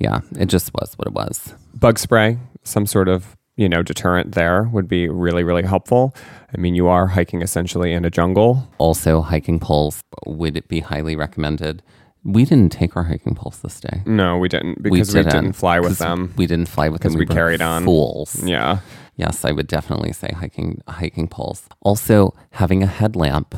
[0.00, 1.54] Yeah, it just was what it was.
[1.74, 6.14] bug spray, some sort of you know deterrent there would be really really helpful.
[6.54, 8.68] I mean, you are hiking essentially in a jungle.
[8.78, 11.82] Also, hiking poles would be highly recommended.
[12.24, 14.02] We didn't take our hiking poles this day.
[14.06, 16.32] No, we didn't because we didn't, fly with them.
[16.36, 17.14] We didn't fly with them.
[17.14, 17.84] we were carried on.
[17.84, 18.42] Fools.
[18.44, 18.80] Yeah,
[19.18, 21.66] Yes, I would definitely say hiking hiking poles.
[21.82, 23.54] Also, having a headlamp.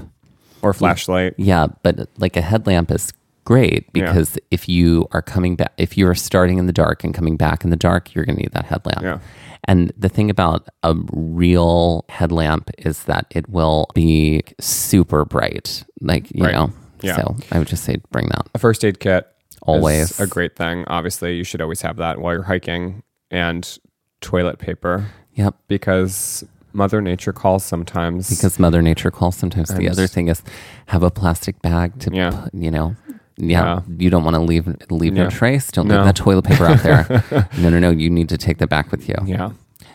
[0.62, 1.35] or flashlight.
[1.37, 3.12] Yeah, but like a headlamp is
[3.44, 4.07] great Yeah.
[4.07, 7.37] because if you are coming back, if you are starting in the dark and coming
[7.37, 9.03] back in the dark, you're going to need that headlamp.
[9.03, 9.18] Yeah.
[9.64, 16.31] And the thing about a real headlamp is that it will be super bright, like,
[16.35, 16.55] you Right.
[16.55, 16.72] know.
[17.03, 17.16] Yeah.
[17.16, 18.46] So I would just say bring that.
[18.55, 20.20] A first aid kit, is Always.
[20.20, 20.85] a great thing.
[20.87, 23.79] Obviously, you should always have that while you're hiking, and
[24.20, 25.55] toilet paper Yep.
[25.68, 28.29] because Mother Nature calls sometimes.
[28.31, 29.68] Because Mother Nature calls sometimes.
[29.74, 30.42] The other thing is
[30.87, 32.31] have a plastic bag to, Yeah.
[32.31, 32.96] put, you know,
[33.40, 33.81] yeah, Yeah.
[33.98, 35.24] you don't want to leave leave Yeah.
[35.24, 35.70] no trace.
[35.72, 35.96] Don't No.
[35.96, 37.48] leave that toilet paper out there.
[37.59, 37.90] no, no, no.
[37.90, 39.14] You need to take that back with you.
[39.26, 39.50] yeah,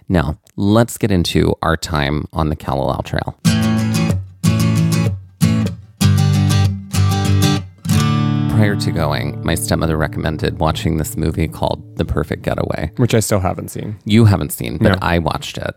[0.09, 3.35] Now, let's get into our time on the Kalalau Trail.
[8.55, 12.89] Prior to going, my stepmother recommended watching this movie called The Perfect Getaway.
[12.95, 13.97] which I still haven't seen.
[14.05, 14.97] You haven't seen, but No.
[15.01, 15.75] I watched it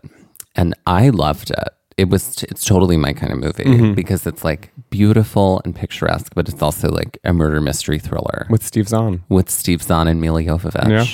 [0.55, 1.69] and I loved it.
[1.99, 3.93] It was it's totally my kind of movie Mm-hmm.
[3.93, 8.63] because it's like beautiful and picturesque, but it's also like a murder mystery thriller With
[8.63, 9.13] Steve Zahn.
[9.29, 10.89] with Steve Zahn and Milla Jovovich.
[10.89, 11.05] Yeah.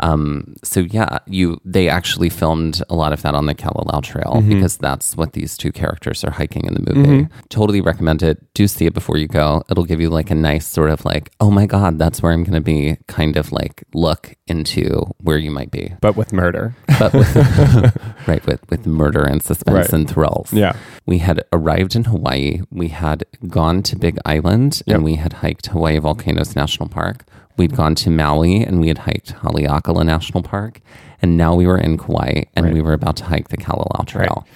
[0.00, 4.34] Um, so yeah, you they actually filmed a lot of that on the Kalalau Trail
[4.36, 4.48] Mm-hmm.
[4.50, 7.28] because that's what these two characters are hiking in the movie.
[7.48, 8.42] Totally recommend it.
[8.54, 9.62] Do see it before you go.
[9.70, 12.42] It'll give you like a nice sort of like, oh my god, that's where I'm
[12.44, 12.96] going to be.
[13.08, 16.74] Kind of like look into where you might be, But with murder.
[16.98, 17.34] but with
[18.26, 19.92] right with with murder and suspense Right.
[19.92, 20.52] and thrills.
[20.52, 20.76] Yeah.
[21.06, 22.60] We had arrived in Hawaii.
[22.70, 24.94] We had gone to Big Island Yep.
[24.94, 27.24] and we had hiked Hawaii Volcanoes National Park.
[27.56, 30.80] We'd gone to Maui and we had hiked Haleakala National Park.
[31.22, 32.74] And now we were in Kauai and Right.
[32.74, 34.46] we were about to hike the Kalalau Trail.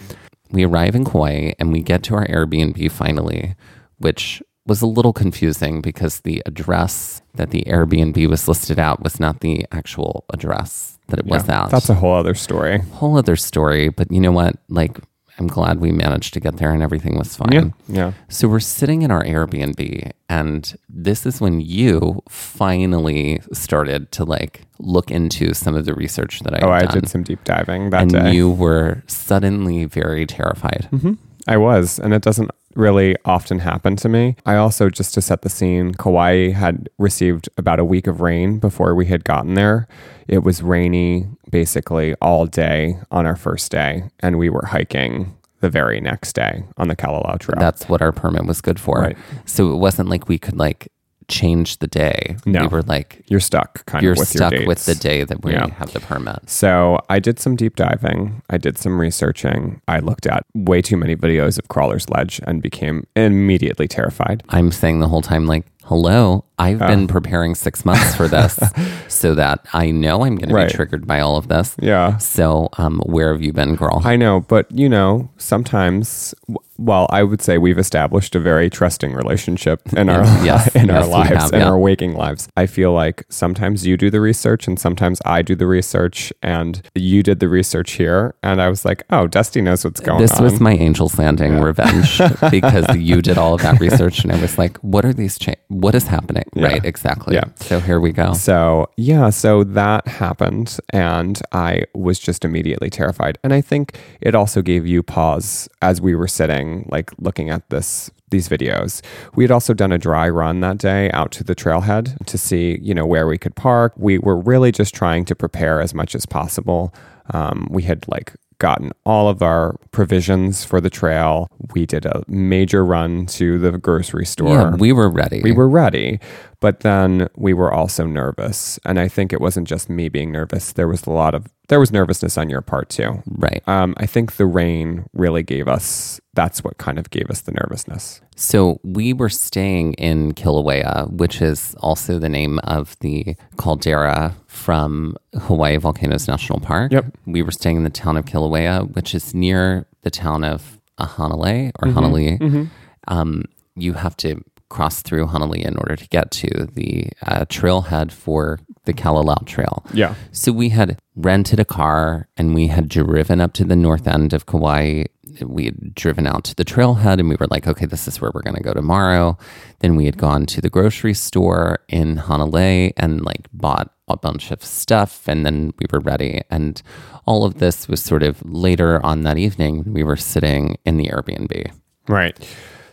[0.50, 3.54] We arrive in Kauai and we get to our Airbnb finally,
[3.98, 9.18] which was a little confusing because the address that the Airbnb was listed at was
[9.18, 11.70] not the actual address that it was at.
[11.70, 12.78] That's a whole other story.
[12.92, 13.88] whole other story.
[13.88, 14.56] But you know what?
[14.68, 14.98] Like,
[15.40, 17.52] I'm glad we managed to get there and everything was fine.
[17.52, 17.64] Yeah.
[17.88, 18.12] Yeah.
[18.28, 24.66] So we're sitting in our Airbnb, and this is when you finally started to like
[24.78, 26.94] look into some of the research that I Oh, I done.
[27.00, 28.32] did some deep diving that and day.
[28.34, 30.88] you were suddenly very terrified.
[30.92, 31.14] Mm-hmm.
[31.48, 34.36] I was, and it doesn't really often happen to me.
[34.46, 38.58] I also, just to set the scene, Kauai had received about a week of rain
[38.58, 39.88] before we had gotten there.
[40.28, 45.68] It was rainy basically all day on our first day, and we were hiking the
[45.68, 47.58] very next day on the Kalalau Trail.
[47.58, 49.00] That's what our permit was good for.
[49.00, 49.18] Right.
[49.44, 50.90] So it wasn't like we could like
[51.30, 52.36] change the day.
[52.44, 52.62] No.
[52.62, 54.68] We were like, you're stuck kind you're of with stuck your dates.
[54.68, 55.68] with the day that we Yeah.
[55.74, 56.50] have the permit.
[56.50, 58.42] So I did some deep diving.
[58.50, 59.80] I did some researching.
[59.88, 64.42] I looked at way too many videos of Crawler's Ledge and became immediately terrified.
[64.50, 68.60] I'm saying the whole time, like, hello, I've been preparing six months for this
[69.08, 70.68] so that I know I'm going to Right.
[70.68, 71.74] be triggered by all of this.
[71.80, 72.16] Yeah.
[72.18, 74.00] So, um, where have you been, girl?
[74.04, 78.70] I know, but you know, sometimes, w- well, I would say we've established a very
[78.70, 81.68] trusting relationship in our Yes, in yes, our we lives, have, in yeah.
[81.68, 82.48] our waking lives.
[82.56, 86.80] I feel like sometimes you do the research and sometimes I do the research, and
[86.94, 90.22] you did the research here, and I was like, oh, Dusty knows what's going on.
[90.22, 90.44] this on.
[90.44, 94.56] was my Angel's Landing revenge because you did all of that research, and I was
[94.58, 95.38] like, "What are these?
[95.38, 96.84] Cha- what is happening?" Right?
[96.84, 97.34] Exactly.
[97.34, 97.44] Yeah.
[97.56, 98.32] So here we go.
[98.32, 103.38] So, yeah, so that happened and I was just immediately terrified.
[103.42, 107.68] And I think it also gave you pause as we were sitting like looking at
[107.70, 109.02] this these videos.
[109.34, 112.78] We had also done a dry run that day out to the trailhead to see,
[112.80, 113.92] you know, where we could park.
[113.96, 116.94] We were really just trying to prepare as much as possible.
[117.34, 121.48] Um, we had like gotten all of our provisions for the trail.
[121.74, 125.40] We did a major run to the grocery store Yeah, we were ready.
[125.42, 126.20] we were ready,
[126.60, 128.78] but then we were also nervous.
[128.84, 130.72] And I think it wasn't just me being nervous.
[130.72, 133.22] There was a lot of there was nervousness on your part too.
[133.28, 133.62] right.
[133.68, 136.20] Um, I think the rain really gave us.
[136.34, 138.20] That's what kind of gave us the nervousness.
[138.34, 145.16] So we were staying in Kilauea, which is also the name of the caldera from
[145.38, 146.90] Hawaii Volcanoes National Park.
[146.92, 147.16] Yep.
[147.26, 151.70] We were staying in the town of Kilauea, which is near the town of Hanalei
[151.80, 152.68] or Hanalei.
[153.08, 153.44] Um,
[153.76, 158.60] you have to cross through Hanalei in order to get to the uh, trailhead for
[158.84, 159.84] the Kalalau Trail.
[159.92, 160.14] Yeah.
[160.32, 164.32] So we had rented a car and we had driven up to the north end
[164.32, 165.04] of Kauai.
[165.42, 168.30] We had driven out to the trailhead and we were like, okay, this is where
[168.34, 169.36] we're going to go tomorrow.
[169.80, 174.50] Then we had gone to the grocery store in Hanalei and like bought a bunch
[174.50, 176.40] of stuff and then we were ready.
[176.50, 176.82] And
[177.26, 179.92] all of this was sort of later on that evening.
[179.92, 181.72] We were sitting in the Airbnb.
[182.08, 182.36] Right.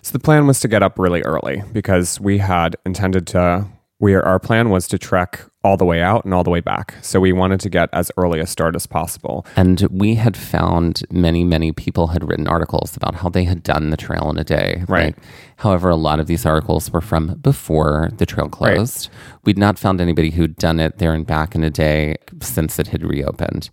[0.08, 3.68] So the plan was to get up really early because we had intended to.
[4.00, 6.96] We our plan was to trek all the way out and all the way back.
[7.02, 9.46] So we wanted to get as early a start as possible.
[9.58, 13.90] And we had found many, many people had written articles about how they had done
[13.90, 14.86] the trail in a day.
[14.88, 15.14] Right.
[15.58, 18.76] however, a lot of these articles were from before the trail Right.
[18.78, 19.10] closed.
[19.44, 22.88] We'd not found anybody who'd done it there and back in a day since it
[22.88, 23.70] had reopened.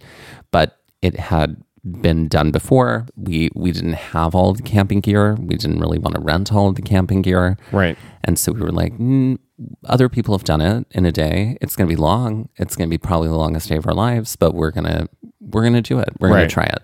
[0.51, 3.07] But it had been done before.
[3.17, 5.35] We we didn't have all the camping gear.
[5.35, 7.57] We didn't really want to rent all of the camping gear.
[7.73, 7.99] Right.
[8.25, 9.39] And so we were like, mm,
[9.85, 11.59] other people have done it in a day.
[11.61, 12.49] It's going to be long.
[12.57, 15.09] It's going to be probably the longest day of our lives, but we're going to
[15.41, 16.09] we're going to do it.
[16.19, 16.83] We're going to try it.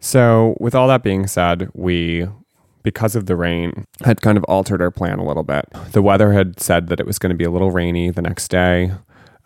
[0.00, 2.26] So, with all that being said, we,
[2.82, 5.66] because of the rain, had kind of altered our plan a little bit.
[5.92, 8.48] The weather had said that it was going to be a little rainy the next
[8.48, 8.92] day.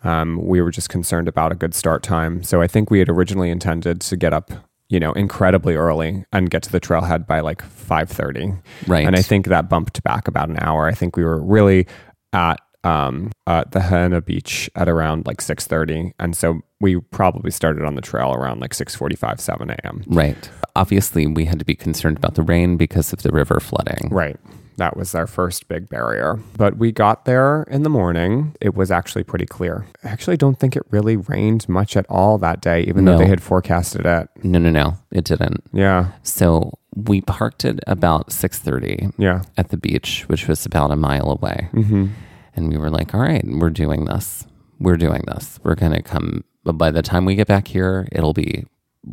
[0.05, 2.43] Um, we were just concerned about a good start time.
[2.43, 4.51] So, I think we had originally intended to get up,
[4.89, 8.61] you know, incredibly early and get to the trailhead by like 5:30.
[8.87, 9.05] Right.
[9.05, 10.87] And I think that bumped back about an hour.
[10.87, 11.87] I think we were really
[12.33, 17.83] at um, uh, the Haena Beach at around like 6:30, and so we probably started
[17.83, 20.03] on the trail around like 6:45, 7 a.m.
[20.07, 20.49] Right.
[20.75, 24.09] Obviously, we had to be concerned about the rain because of the river flooding.
[24.11, 24.37] Right.
[24.77, 26.39] That was our first big barrier.
[26.57, 28.55] But we got there in the morning.
[28.59, 29.85] It was actually pretty clear.
[30.03, 33.27] I actually don't think it really rained much at all that day, even though they
[33.27, 34.29] had forecasted it.
[34.43, 35.63] No, no, no, it didn't.
[35.71, 36.11] Yeah.
[36.23, 39.43] So we parked at about six thirty Yeah.
[39.57, 42.07] at the beach, which was about a mile away, Mm-hmm.
[42.55, 44.45] and we were like, "All right, we're doing this.
[44.79, 45.59] We're doing this.
[45.63, 48.65] We're going to come." But by the time we get back here, it'll be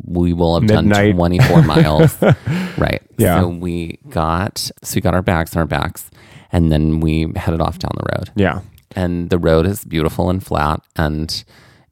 [0.05, 1.07] we will have Midnight.
[1.11, 2.21] done 24 miles.
[2.77, 3.01] Right.
[3.17, 3.41] Yeah.
[3.41, 6.09] So we got so we got our bags on our backs
[6.51, 8.31] and then we headed off down the road.
[8.35, 8.61] Yeah.
[8.95, 11.43] And the road is beautiful and flat and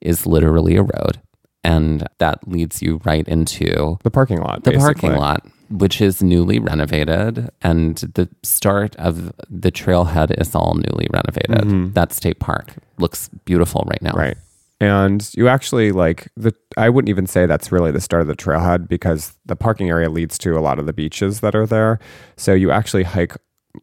[0.02, 1.20] is literally a road.
[1.64, 4.64] And that leads you right into The parking lot.
[4.64, 4.94] the basically.
[5.10, 7.50] parking lot, which is newly renovated.
[7.62, 11.68] And the start of the trailhead is all newly renovated.
[11.68, 11.94] Mm-hmm.
[11.94, 14.14] That state park looks beautiful right now.
[14.14, 14.38] Right.
[14.82, 18.36] And you actually like the I wouldn't even say that's really the start of the
[18.36, 22.00] trailhead because the parking area leads to a lot of the beaches that are there.
[22.36, 23.38] So you actually hike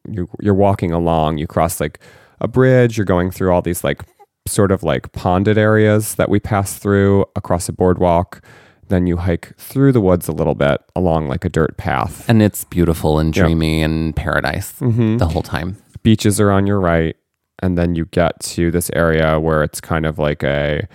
[0.09, 2.01] you you're walking along, you cross like
[2.41, 4.03] a bridge, you're going through all these like
[4.49, 8.43] sort of like ponded areas that we pass through across a boardwalk.
[8.89, 12.29] Then you hike through the woods a little bit along like a dirt path.
[12.29, 15.19] And it's beautiful and dreamy and paradise mm-hmm.
[15.19, 15.77] the whole time.
[16.03, 17.15] beaches are on your right
[17.61, 20.87] and then you get to this area where it's kind of like a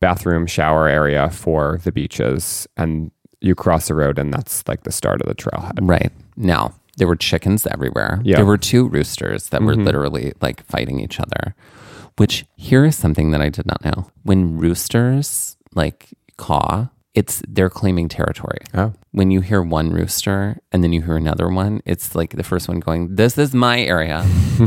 [0.00, 3.10] bathroom shower area for the beaches and
[3.40, 6.12] you cross the road and that's like the start of the trailhead Right.
[6.36, 8.20] Now, there were chickens everywhere.
[8.24, 8.36] Yeah.
[8.36, 9.84] There were two roosters that were mm-hmm.
[9.84, 11.54] literally like fighting each other,
[12.16, 14.10] which here is something that I did not know.
[14.24, 16.88] When roosters like caw,
[17.18, 18.60] it's they're claiming territory.
[18.80, 20.38] oh When you hear one rooster
[20.72, 23.76] and then you hear another one, it's like the first one going, This is my
[23.96, 24.18] area.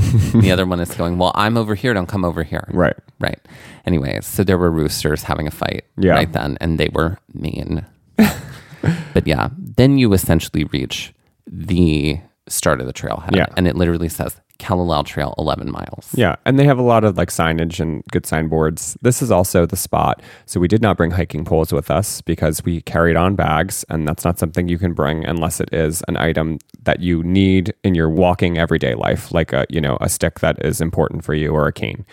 [0.43, 1.93] the other one is going, Well, I'm over here.
[1.93, 2.65] Don't come over here.
[2.83, 2.97] right
[3.27, 3.39] Right.
[3.85, 6.13] Anyways, so there were roosters having a fight Yeah.
[6.19, 7.85] right then, and they were mean.
[9.13, 11.13] but yeah, then you essentially reach
[11.47, 13.47] the start of the trailhead, Yeah.
[13.57, 16.09] and it literally says Kalalau Trail, 11 miles.
[16.13, 19.65] yeah and they have a lot of like signage and good signboards this is also
[19.65, 23.35] the spot so we did not bring hiking poles with us because we carried on
[23.35, 27.23] bags and that's not something you can bring unless it is an item that you
[27.23, 31.23] need in your walking everyday life like a you know a stick that is important
[31.23, 32.05] for you or a cane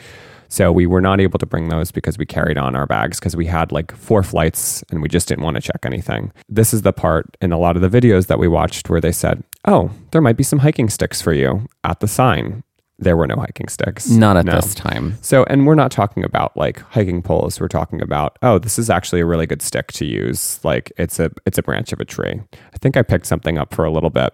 [0.49, 3.36] So we were not able to bring those because we carried on our bags because
[3.36, 6.32] we had like four flights and we just didn't want to check anything.
[6.49, 9.12] This is the part in a lot of the videos that we watched where they
[9.12, 12.62] said, Oh, there might be some hiking sticks for you at the sign.
[13.01, 14.09] There were no hiking sticks.
[14.09, 14.57] Not at No.
[14.57, 15.18] this time.
[15.20, 17.61] So, and we're not talking about like hiking poles.
[17.61, 20.59] We're talking about, oh, this is actually a really good stick to use.
[20.64, 22.40] Like it's a it's a branch of a tree.
[22.55, 24.32] I think I picked something up for a little bit,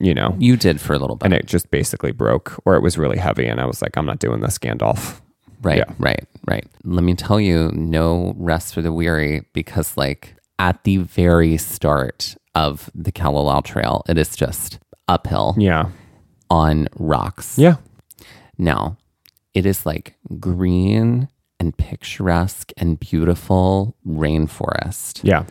[0.00, 1.24] you know, You did for a little bit.
[1.26, 4.04] and it just basically broke or it was really heavy and I was like, I'm
[4.06, 5.20] not doing this, Gandalf.
[5.64, 5.92] Right, Yeah.
[5.98, 6.66] right, right.
[6.84, 12.36] Let me tell you, no rest for the weary because, like, at the very start
[12.54, 15.88] of the Kalalau Trail, it is just uphill Yeah.
[16.50, 17.58] on rocks.
[17.58, 17.76] Yeah.
[18.58, 18.96] Now,
[19.54, 25.44] it is like green and picturesque and beautiful rainforest, Yeah.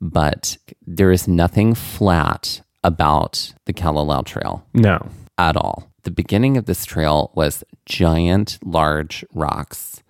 [0.00, 0.56] but
[0.86, 4.98] there is nothing flat about the Kalalau Trail No.
[5.36, 5.84] at all.
[6.08, 10.02] The beginning of this trail was giant, large rocks,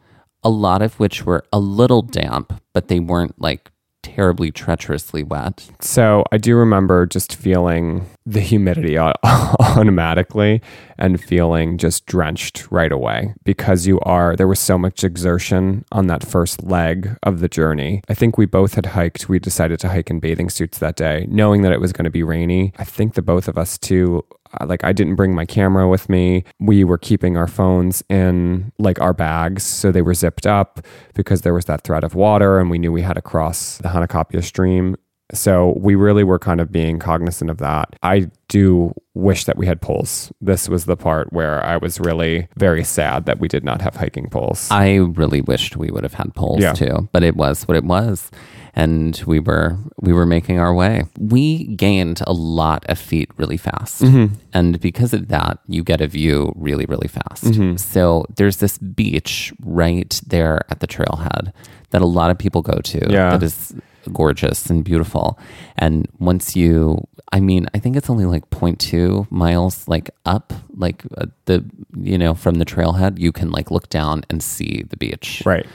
[0.45, 3.73] a lot of which were a little damp, but they weren't like
[4.03, 5.69] terribly treacherously wet.
[5.81, 10.61] So I do remember just feeling the humidity automatically
[10.99, 16.07] and feeling just drenched right away because you are, there was so much exertion on
[16.09, 18.03] that first leg of the journey.
[18.09, 21.27] I think we both had hiked, we decided to hike in bathing suits that day,
[21.29, 22.73] knowing that it was going to be rainy.
[22.79, 24.25] I think the both of us too,
[24.61, 26.45] Uh, like I didn't bring my camera with me.
[26.61, 29.63] We were keeping our phones in like our bags.
[29.63, 30.81] So they were zipped up
[31.15, 33.89] because there was that threat of water and we knew we had to cross the
[33.89, 34.97] Hanakapia stream.
[35.35, 37.95] So we really were kind of being cognizant of that.
[38.03, 40.33] I do wish that we had poles.
[40.41, 43.97] This was the part where I was really very sad that we did not have
[43.97, 44.69] hiking poles.
[44.71, 46.73] I really wished we would have had poles Yeah.
[46.73, 48.31] too, but it was what it was.
[48.79, 51.05] And we were we were making our way.
[51.19, 54.03] We gained a lot of feet really fast.
[54.03, 54.35] Mm-hmm.
[54.55, 57.45] And because of that, you get a view really, really fast.
[57.45, 57.77] Mm-hmm.
[57.77, 61.53] So there's this beach right there at the trailhead
[61.91, 63.31] that a lot of people go to Yeah.
[63.31, 63.75] that is
[64.13, 65.39] gorgeous and beautiful.
[65.77, 71.03] And once you I mean, I think it's only like 0.2 miles like up, like
[71.19, 71.65] uh, the
[71.97, 75.43] you know, from the trailhead, you can like look down and see the beach.
[75.45, 75.67] right.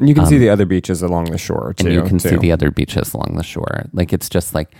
[0.00, 1.84] You can see the other beaches along the shore too.
[1.84, 3.84] Um, And you can see the other beaches along the shore.
[3.92, 4.74] Like it's just like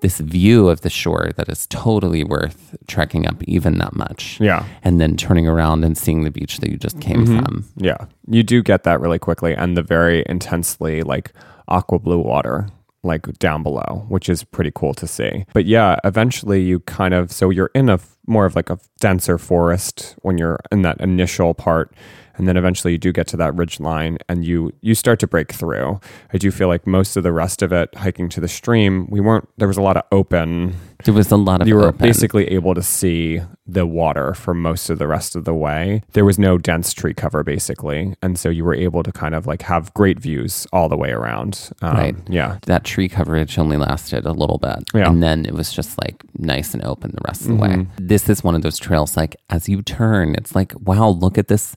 [0.00, 4.38] this view of the shore that is totally worth trekking up even that much.
[4.40, 4.64] Yeah.
[4.82, 7.38] And then turning around and seeing the beach that you just came Mm-hmm.
[7.38, 7.64] from.
[7.76, 8.06] Yeah.
[8.28, 11.32] You do get that really quickly and the very intensely like
[11.68, 12.68] aqua blue water
[13.02, 15.44] like down below, which is pretty cool to see.
[15.52, 19.38] But yeah, eventually you kind of so you're in a more of like a denser
[19.38, 21.94] forest when you're in that initial part
[22.36, 25.26] and then eventually you do get to that ridge line and you you start to
[25.26, 26.00] break through.
[26.32, 29.20] I do feel like most of the rest of it hiking to the stream, we
[29.20, 30.74] weren't there was a lot of open
[31.04, 31.98] There was a lot of you were open.
[31.98, 36.02] basically able to see the water for most of the rest of the way.
[36.12, 39.46] There was no dense tree cover, basically, and so you were able to kind of
[39.46, 41.70] like have great views all the way around.
[41.82, 42.16] Um, Right.
[42.28, 42.58] Yeah.
[42.66, 44.84] that tree coverage only lasted a little bit.
[44.94, 45.08] Yeah.
[45.08, 47.86] And then it was just like nice and open the rest of the way.
[47.98, 51.48] This is one of those trails, like as you turn, it's like, wow, look at
[51.48, 51.74] this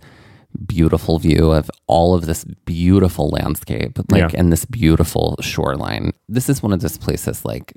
[0.65, 4.39] beautiful view of all of this beautiful landscape, like Yeah.
[4.39, 6.11] and this beautiful shoreline.
[6.27, 7.73] This is one of those places like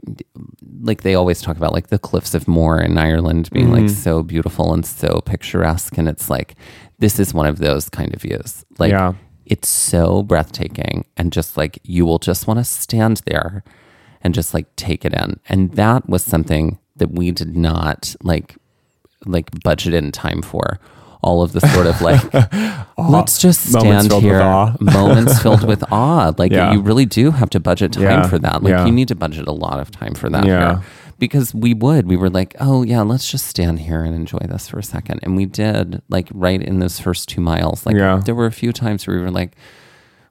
[0.83, 4.03] like they always talk about like the cliffs of Moher in Ireland being like Mm-hmm.
[4.03, 5.99] so beautiful and so picturesque.
[5.99, 6.55] And it's like
[6.99, 8.64] this is one of those kind of views.
[8.78, 9.12] Like Yeah.
[9.47, 13.62] it's so breathtaking and just like you will just want to stand there
[14.22, 15.41] and just like take it in.
[15.49, 18.57] And that was something that we did not like
[19.26, 20.78] like budget in time for.
[21.23, 22.23] All of the sort of like
[22.99, 24.39] let's just stand with here.
[24.81, 26.33] moments filled with awe.
[26.39, 26.73] Like Yeah.
[26.73, 28.27] you really do have to budget time Yeah.
[28.27, 28.62] for that.
[28.62, 28.87] Like Yeah.
[28.87, 30.59] you need to budget a lot of time for that Yeah.
[30.77, 30.83] here.
[31.18, 32.07] Because we would.
[32.09, 35.21] We were like, oh yeah, let's just stand here and enjoy this for a second.
[35.23, 37.85] And we did, like right in those first two miles.
[37.85, 39.53] Like there were a few times where we were like,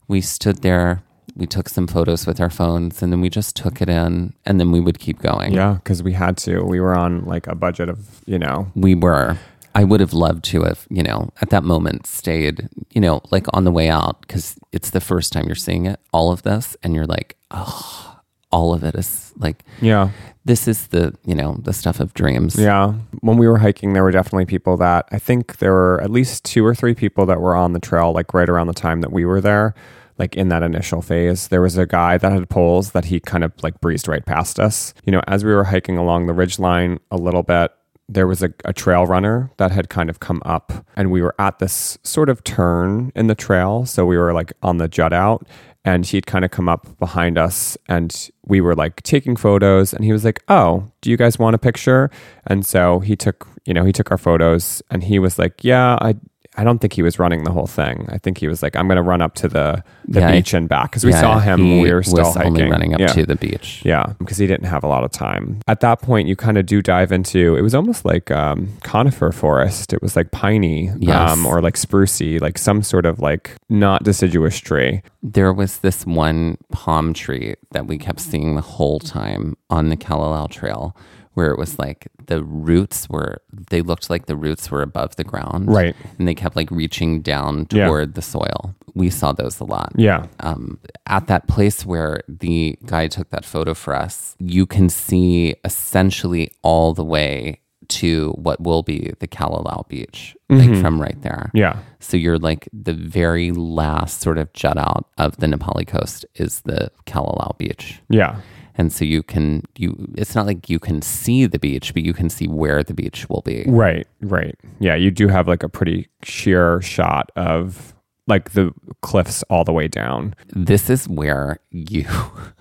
[0.08, 1.04] we stood there,
[1.36, 4.60] we took some photos with our phones, and then we just took it in, and
[4.60, 5.54] then we would keep going.
[5.54, 6.64] Yeah, because we had to.
[6.64, 9.38] We were on like a budget of, you know, We were.
[9.76, 13.45] I would have loved to have, you know, at that moment stayed, you know, like
[13.53, 16.76] on the way out because it's the first time you're seeing it, all of this,
[16.84, 18.20] and you're like, oh,
[18.51, 20.09] all of it is like, yeah.
[20.45, 22.55] this is the, you know, the stuff of dreams.
[22.55, 22.93] Yeah.
[23.22, 26.45] When we were hiking, there were definitely people that I think there were at least
[26.45, 29.11] two or three people that were on the trail, like right around the time that
[29.11, 29.76] we were there,
[30.17, 31.49] like in that initial phase.
[31.49, 34.59] There was a guy that had poles that he kind of like breezed right past
[34.59, 34.95] us.
[35.05, 37.72] You know, as we were hiking along the ridge line a little bit,
[38.10, 41.36] there was a, a trail runner that had kind of come up and we were
[41.39, 43.86] at this sort of turn in the trail.
[43.86, 45.47] So we were like on the jut out
[45.86, 50.03] and he'd kind of come up behind us and we were like taking photos and
[50.03, 52.10] he was like oh do you guys want a picture
[52.47, 55.97] and so he took you know he took our photos and he was like yeah
[56.01, 56.16] i
[56.60, 58.88] i don't think he was running the whole thing i think he was like i'm
[58.88, 59.68] gonna run up to the
[60.07, 62.53] the Yeah, beach and back because we Yeah, saw him we were still was hiking
[62.57, 63.14] only running up yeah.
[63.20, 63.82] to the beach.
[63.86, 65.60] Yeah, because he didn't have a lot of time.
[65.68, 69.32] At that point, you kind of do dive into it was almost like um, conifer
[69.32, 69.93] forest.
[69.93, 71.32] It was like piney Yes.
[71.32, 75.03] um, or like sprucey, like some sort of like not deciduous tree.
[75.22, 79.97] There was this one palm tree that we kept seeing the whole time on the
[79.97, 80.95] Kalalau Trail
[81.34, 85.24] where it was like the roots were, they looked like the roots were above the
[85.24, 85.68] ground.
[85.72, 85.96] Right.
[86.18, 87.88] And they kept like reaching down Yeah.
[87.88, 88.76] toward the soil.
[88.96, 89.94] We saw those a lot.
[89.96, 94.90] Yeah, um, at that place where the guy took that photo for us, you can
[94.90, 101.20] see essentially all the way to what will be the Kalalau beach, like from right
[101.22, 101.50] there.
[101.56, 105.86] yeah, So you're like the very last sort of jut out of the Na Pali
[105.86, 108.00] coast is the Kalalau beach.
[108.10, 108.42] yeah,
[108.80, 112.14] And so you can you it's not like you can see the beach, but you
[112.14, 113.66] can see where the beach will be.
[113.68, 114.56] right, right.
[114.80, 117.94] Yeah, you do have like a pretty sheer shot of
[118.26, 118.72] like the
[119.02, 120.34] cliffs all the way down.
[120.56, 122.06] this is where you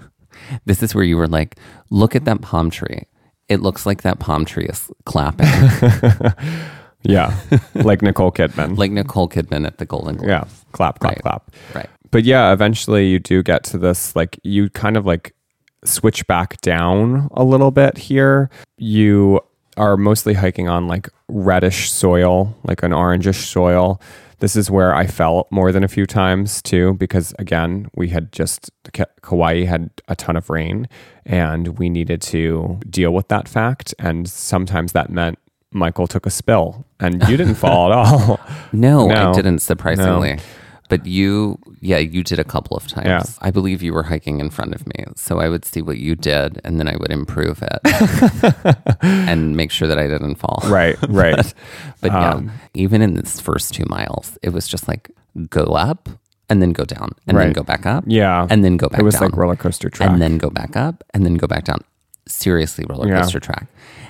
[0.66, 1.57] this is where you were like
[1.91, 3.03] look at that palm tree
[3.49, 5.47] it looks like that palm tree is clapping
[7.03, 7.33] Yeah,
[7.75, 8.77] like Nicole Kidman.
[8.77, 11.23] like nicole kidman at the golden globes yeah, clap, clap, Right.
[11.23, 11.51] clap.
[11.75, 15.35] right but yeah, eventually you do get to this, like, you kind of like
[15.85, 18.51] switch back down a little bit here.
[18.76, 19.41] You
[19.76, 24.01] are mostly hiking on like reddish soil, like an orangish soil.
[24.41, 28.31] This is where I fell more than a few times too, because again, we had
[28.33, 30.89] just, Ka- Kauai had a ton of rain
[31.26, 33.95] and we needed to deal with that fact.
[33.99, 35.39] And sometimes that meant
[35.72, 38.41] Michael took a spill and you didn't fall at all.
[38.72, 39.31] no, No.
[39.31, 40.39] i didn't surprisingly
[40.89, 43.22] but you yeah you did a couple of times Yeah.
[43.41, 46.14] i believe you were hiking in front of me so i would see what you
[46.14, 47.80] did and then i would improve it
[49.03, 51.55] and make sure that i didn't fall right, right.
[52.01, 55.11] But yeah, Um, even in this first two miles, it was just like
[55.51, 56.09] go up
[56.49, 58.05] and then go down and then go back up.
[58.07, 58.47] Yeah.
[58.51, 59.24] And then go back it was down.
[59.24, 60.09] like roller coaster track.
[60.11, 61.80] and then go back up and then go back down.
[62.26, 63.20] Seriously, roller Yeah.
[63.20, 63.66] coaster track.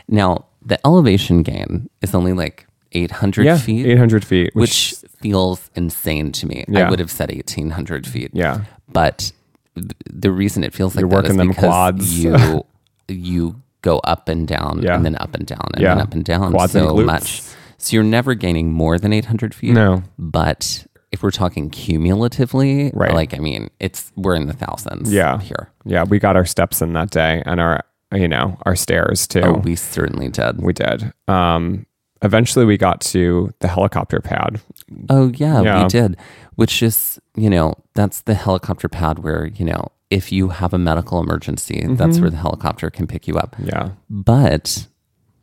[0.07, 6.33] Now, the elevation gain is only like 800 yeah, feet, 800 feet, which feels insane
[6.33, 6.65] to me.
[6.69, 6.87] Yeah.
[6.87, 8.31] I would have said 1800 feet.
[8.35, 9.33] yeah, But
[9.75, 12.19] th- the reason it feels like You're that is working them because quads.
[12.25, 12.65] you
[13.09, 14.95] you go up and down Yeah.
[14.97, 15.95] and then up and down and Yeah.
[15.95, 17.07] then up and down Quads and so glutes.
[17.07, 17.43] much.
[17.79, 19.73] So you're never gaining more than 800 feet.
[19.73, 20.03] No.
[20.19, 23.15] But if we're talking cumulatively, Right.
[23.15, 25.13] like I mean, it's we're in the thousands.
[25.13, 25.39] Yeah.
[25.41, 25.71] here.
[25.85, 26.05] yeah.
[26.05, 29.41] We got our steps in that day and our, you know, our stairs too.
[29.43, 30.61] Oh, we certainly did.
[30.61, 31.13] we did.
[31.29, 31.87] Um,
[32.23, 34.61] eventually we got to the helicopter pad.
[35.09, 35.83] Oh yeah, Yeah.
[35.83, 36.17] we did.
[36.57, 40.79] Which is, you know, that's the helicopter pad where you know if you have a
[40.79, 41.97] medical emergency, Mm-hmm.
[41.97, 43.55] that's where the helicopter can pick you up.
[43.63, 43.91] Yeah.
[44.11, 44.87] But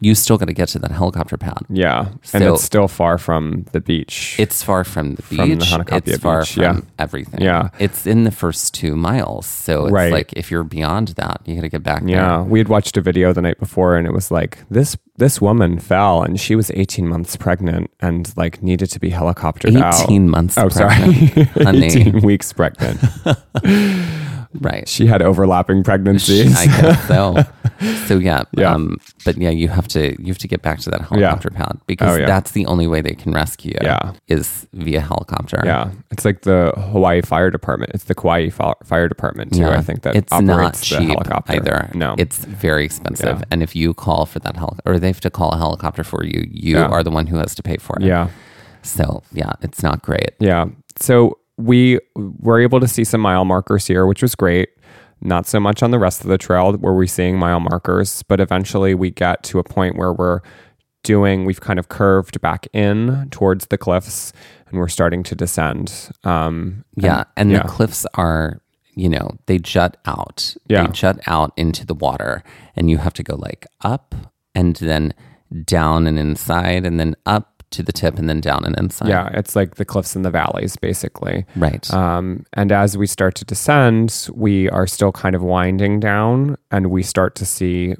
[0.01, 1.59] you still got to get to that helicopter pad.
[1.69, 2.09] Yeah.
[2.33, 4.35] and So- it's still far from the beach.
[4.37, 5.37] It's far from the beach.
[5.39, 6.79] From the Hanakapia it's far beach, from yeah.
[6.99, 7.41] everything.
[7.41, 7.69] Yeah.
[7.79, 9.45] It's in the first two miles.
[9.45, 10.11] So it's Right.
[10.11, 13.01] like if you're beyond that, you got to get back yeah, we had watched a
[13.01, 16.69] video the night before, and it was like this this woman fell, and she was
[16.71, 19.83] 18 months pregnant, and like needed to be helicoptered there.
[19.85, 20.01] out.
[20.03, 21.85] 18 months Oh, pregnant, sorry, honey.
[21.85, 22.99] 18 weeks pregnant.
[24.61, 24.87] Right.
[24.87, 26.55] She had overlapping pregnancies.
[26.57, 27.35] I guess so.
[28.07, 28.73] So yeah, Yeah.
[28.73, 31.77] Um, but yeah, you have to you have to get back to that helicopter pad
[31.87, 32.25] because Oh, yeah.
[32.25, 33.79] that's the only way they can rescue you.
[33.87, 34.13] Yeah.
[34.27, 35.61] is via helicopter.
[35.65, 37.91] yeah, it's like the Hawaii Fire Department.
[37.93, 39.65] It's the Kauai Fire Department too.
[39.65, 41.89] I think that it's operates not the cheap helicopter either.
[41.93, 43.45] No, it's very expensive, Yeah.
[43.51, 46.23] and if you call for that heli- or they have to call a helicopter for
[46.23, 46.85] you, you Yeah.
[46.87, 48.03] are the one who has to pay for it.
[48.05, 48.29] yeah.
[48.83, 50.31] So yeah, it's not great.
[50.39, 50.65] Yeah.
[50.99, 54.69] So we were able to see some mile markers here, which was great.
[55.21, 58.39] Not so much on the rest of the trail where we're seeing mile markers, but
[58.39, 60.41] eventually we get to a point where we're
[61.03, 64.33] doing, we've kind of curved back in towards the cliffs
[64.67, 66.09] and we're starting to descend.
[66.23, 67.61] Um, Yeah, and yeah.
[67.61, 68.61] the cliffs are,
[68.95, 70.55] you know, they jut out.
[70.67, 70.83] Yeah.
[70.85, 72.43] They jut out into the water,
[72.75, 74.15] and you have to go like up
[74.53, 75.13] and then
[75.63, 79.09] down and inside, and then up to the tip and then down and inside.
[79.09, 81.45] yeah, it's like the cliffs and the valleys, basically.
[81.55, 81.89] Right.
[81.93, 86.89] Um, and as we start to descend, we are still kind of winding down and
[86.91, 87.95] we start to see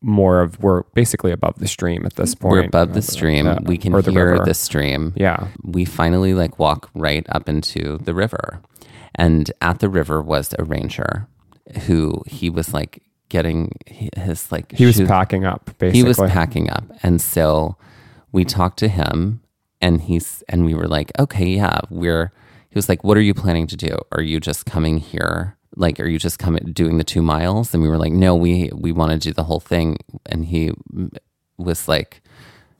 [0.00, 2.52] more of, we're basically above the stream at this point.
[2.52, 3.46] We're above the stream.
[3.48, 4.44] Uh, we can the hear river.
[4.44, 5.12] the stream.
[5.16, 5.48] Yeah.
[5.64, 8.60] We finally like walk right up into the river.
[9.16, 11.26] And at the river was a ranger
[11.86, 13.72] who he was like getting
[14.16, 15.98] his like He was packing up, basically.
[15.98, 17.76] he was packing up and so
[18.32, 19.40] we talked to him
[19.80, 22.32] and he's and we were like okay yeah we're
[22.70, 23.96] he was like what are you planning to do?
[24.12, 25.56] Are you just coming here?
[25.76, 27.72] Like are you just coming doing the two miles?
[27.72, 29.98] And we were like no we we want to do the whole thing.
[30.26, 30.72] And he
[31.56, 32.22] was like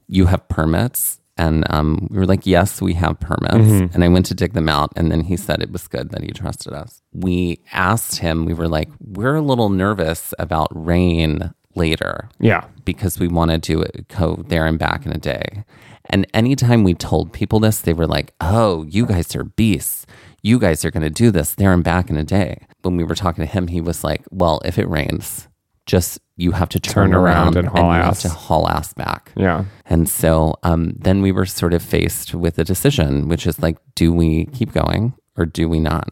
[0.07, 1.20] you have permits?
[1.36, 3.55] And um, we were like yes we have permits.
[3.94, 6.22] And i went to dig them out and then he said it was good that
[6.22, 7.03] he trusted us.
[7.12, 12.64] We asked him we were like we're a little nervous about rain later yeah.
[12.85, 15.64] because we want to do it go there and back in a day.
[16.11, 20.07] And anytime we told people this, they were like, "Oh, you guys are beasts.
[20.43, 23.05] You guys are going to do this there and back in a day." When we
[23.05, 25.49] were talking to him, he was like, "Well, if it rains,
[25.85, 28.68] just you have to turn, Turn around around, and haul you ass." have to haul
[28.68, 29.64] ass back." Yeah.
[29.85, 33.76] And so um, then we were sort of faced with a decision, which is like,
[33.95, 36.09] do we keep going or do we not?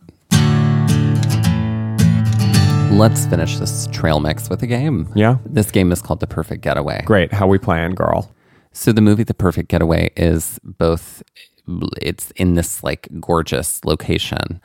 [2.91, 5.13] Let's finish this trail mix with a game.
[5.15, 5.37] Yeah.
[5.45, 7.03] This game is called The Perfect Getaway.
[7.05, 7.31] Great.
[7.33, 8.33] How we playing, girl?
[8.73, 11.23] So the movie The Perfect Getaway is both
[12.01, 14.61] it's in this like gorgeous location,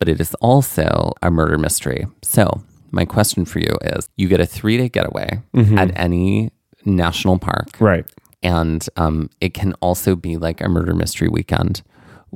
[0.00, 2.06] but it is also a murder mystery.
[2.22, 5.42] So, my question for you is you get a 3-day getaway
[5.76, 6.50] at any
[6.86, 8.06] national park Right.
[8.42, 11.82] and um, it can also be like a murder mystery weekend.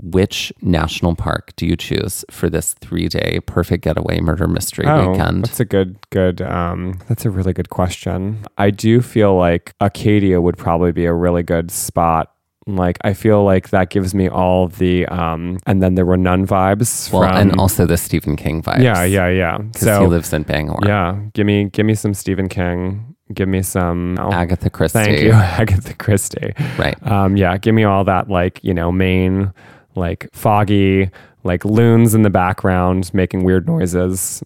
[0.02, 5.10] Which national park do you choose for this three day perfect getaway murder mystery Oh,
[5.10, 5.44] weekend?
[5.44, 6.40] that's a good, good.
[6.40, 8.38] Um, that's a really good question.
[8.56, 12.32] I do feel like Acadia would probably be a really good spot.
[12.66, 16.46] Like I feel like that gives me all the um, and then there were none
[16.46, 17.12] vibes.
[17.12, 18.82] Well, from, and also the Stephen King vibes.
[18.82, 19.58] yeah, yeah, yeah.
[19.58, 20.78] Because So he lives in Bangor.
[20.86, 23.16] yeah, give me, give me some Stephen King.
[23.34, 24.16] Give me some.
[24.20, 24.98] oh, Agatha Christie.
[24.98, 26.52] thank you, Agatha Christie.
[26.78, 26.96] Right.
[27.06, 29.52] Um, yeah, give me all that, like, you know, Maine,
[29.94, 31.10] like foggy,
[31.44, 34.42] like loons in the background making weird noises.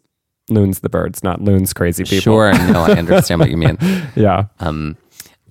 [0.51, 2.20] Loons, the birds, not loons, crazy people.
[2.20, 2.53] Sure.
[2.53, 3.78] No, I understand what you mean.
[4.14, 4.45] Yeah.
[4.61, 4.97] Um,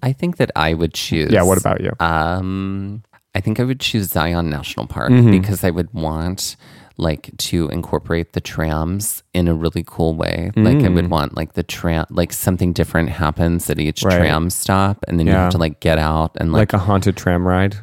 [0.03, 1.31] I think that I would choose.
[1.31, 1.41] Yeah.
[1.43, 1.91] What about you?
[1.99, 5.31] Um, I think I would choose Zion National Park Mm-hmm.
[5.31, 6.55] because I would want
[6.97, 10.51] like to incorporate the trams in a really cool way.
[10.55, 14.09] Like I would want like the tram, like something different happens at each Mm.
[14.09, 14.17] Right.
[14.19, 17.17] tram stop, and then you have to like get out and like, Like a haunted
[17.17, 17.77] tram ride.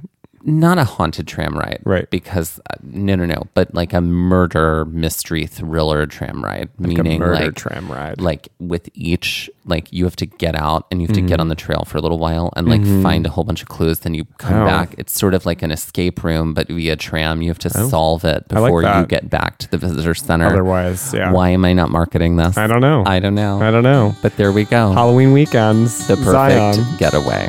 [0.44, 2.08] Not a haunted tram ride, Right.
[2.10, 7.16] Because uh, no, no, no, but like a murder mystery thriller tram ride, Like meaning
[7.16, 8.20] a murder like tram ride.
[8.20, 11.28] like with each like you have to get out and you have to Mm-hmm.
[11.28, 13.68] get on the trail for a little while and like find a whole bunch of
[13.68, 14.64] clues then you come Oh.
[14.64, 18.24] back it's sort of like an escape room but via tram you have to solve
[18.24, 21.30] it I like before you get back to the visitor center Otherwise, yeah.
[21.32, 23.04] why am i not marketing this I don't know.
[23.06, 24.14] i don't know I don't know.
[24.22, 26.06] but there we go Halloween weekends.
[26.08, 26.96] the perfect Zion.
[26.98, 27.48] getaway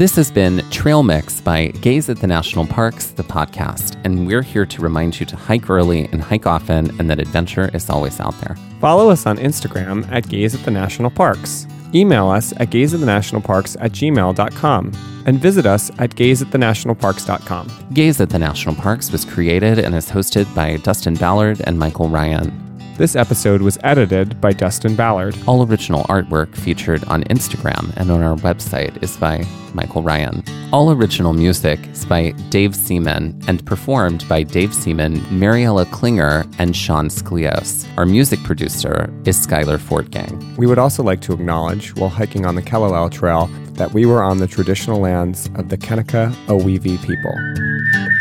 [0.00, 4.40] This has been Trail Mix by Gaze at the National Parks, the podcast, and we're
[4.40, 8.18] here to remind you to hike early and hike often, and that adventure is always
[8.18, 8.56] out there.
[8.80, 11.66] Follow us on Instagram at Gaze at the National Parks.
[11.92, 14.92] Email us at gazeatthenationalparks at gmail.com.
[15.26, 17.70] And visit us at gazeatthenationalparks.com.
[17.92, 22.08] Gaze at the National Parks was created and is hosted by Dustin Ballard and Michael
[22.08, 22.69] Ryan.
[23.00, 25.34] This episode was edited by Dustin Ballard.
[25.46, 29.42] All original artwork featured on Instagram and on our website is by
[29.72, 30.44] Michael Ryan.
[30.70, 36.76] All original music is by Dave Seaman and performed by Dave Seaman, Mariella Klinger, and
[36.76, 37.88] Sean Sklios.
[37.96, 40.58] Our music producer is Skylar Fortgang.
[40.58, 43.46] We would also like to acknowledge, while hiking on the Kalalau Trail,
[43.76, 48.19] that we were on the traditional lands of the Kanaka Oiwi people.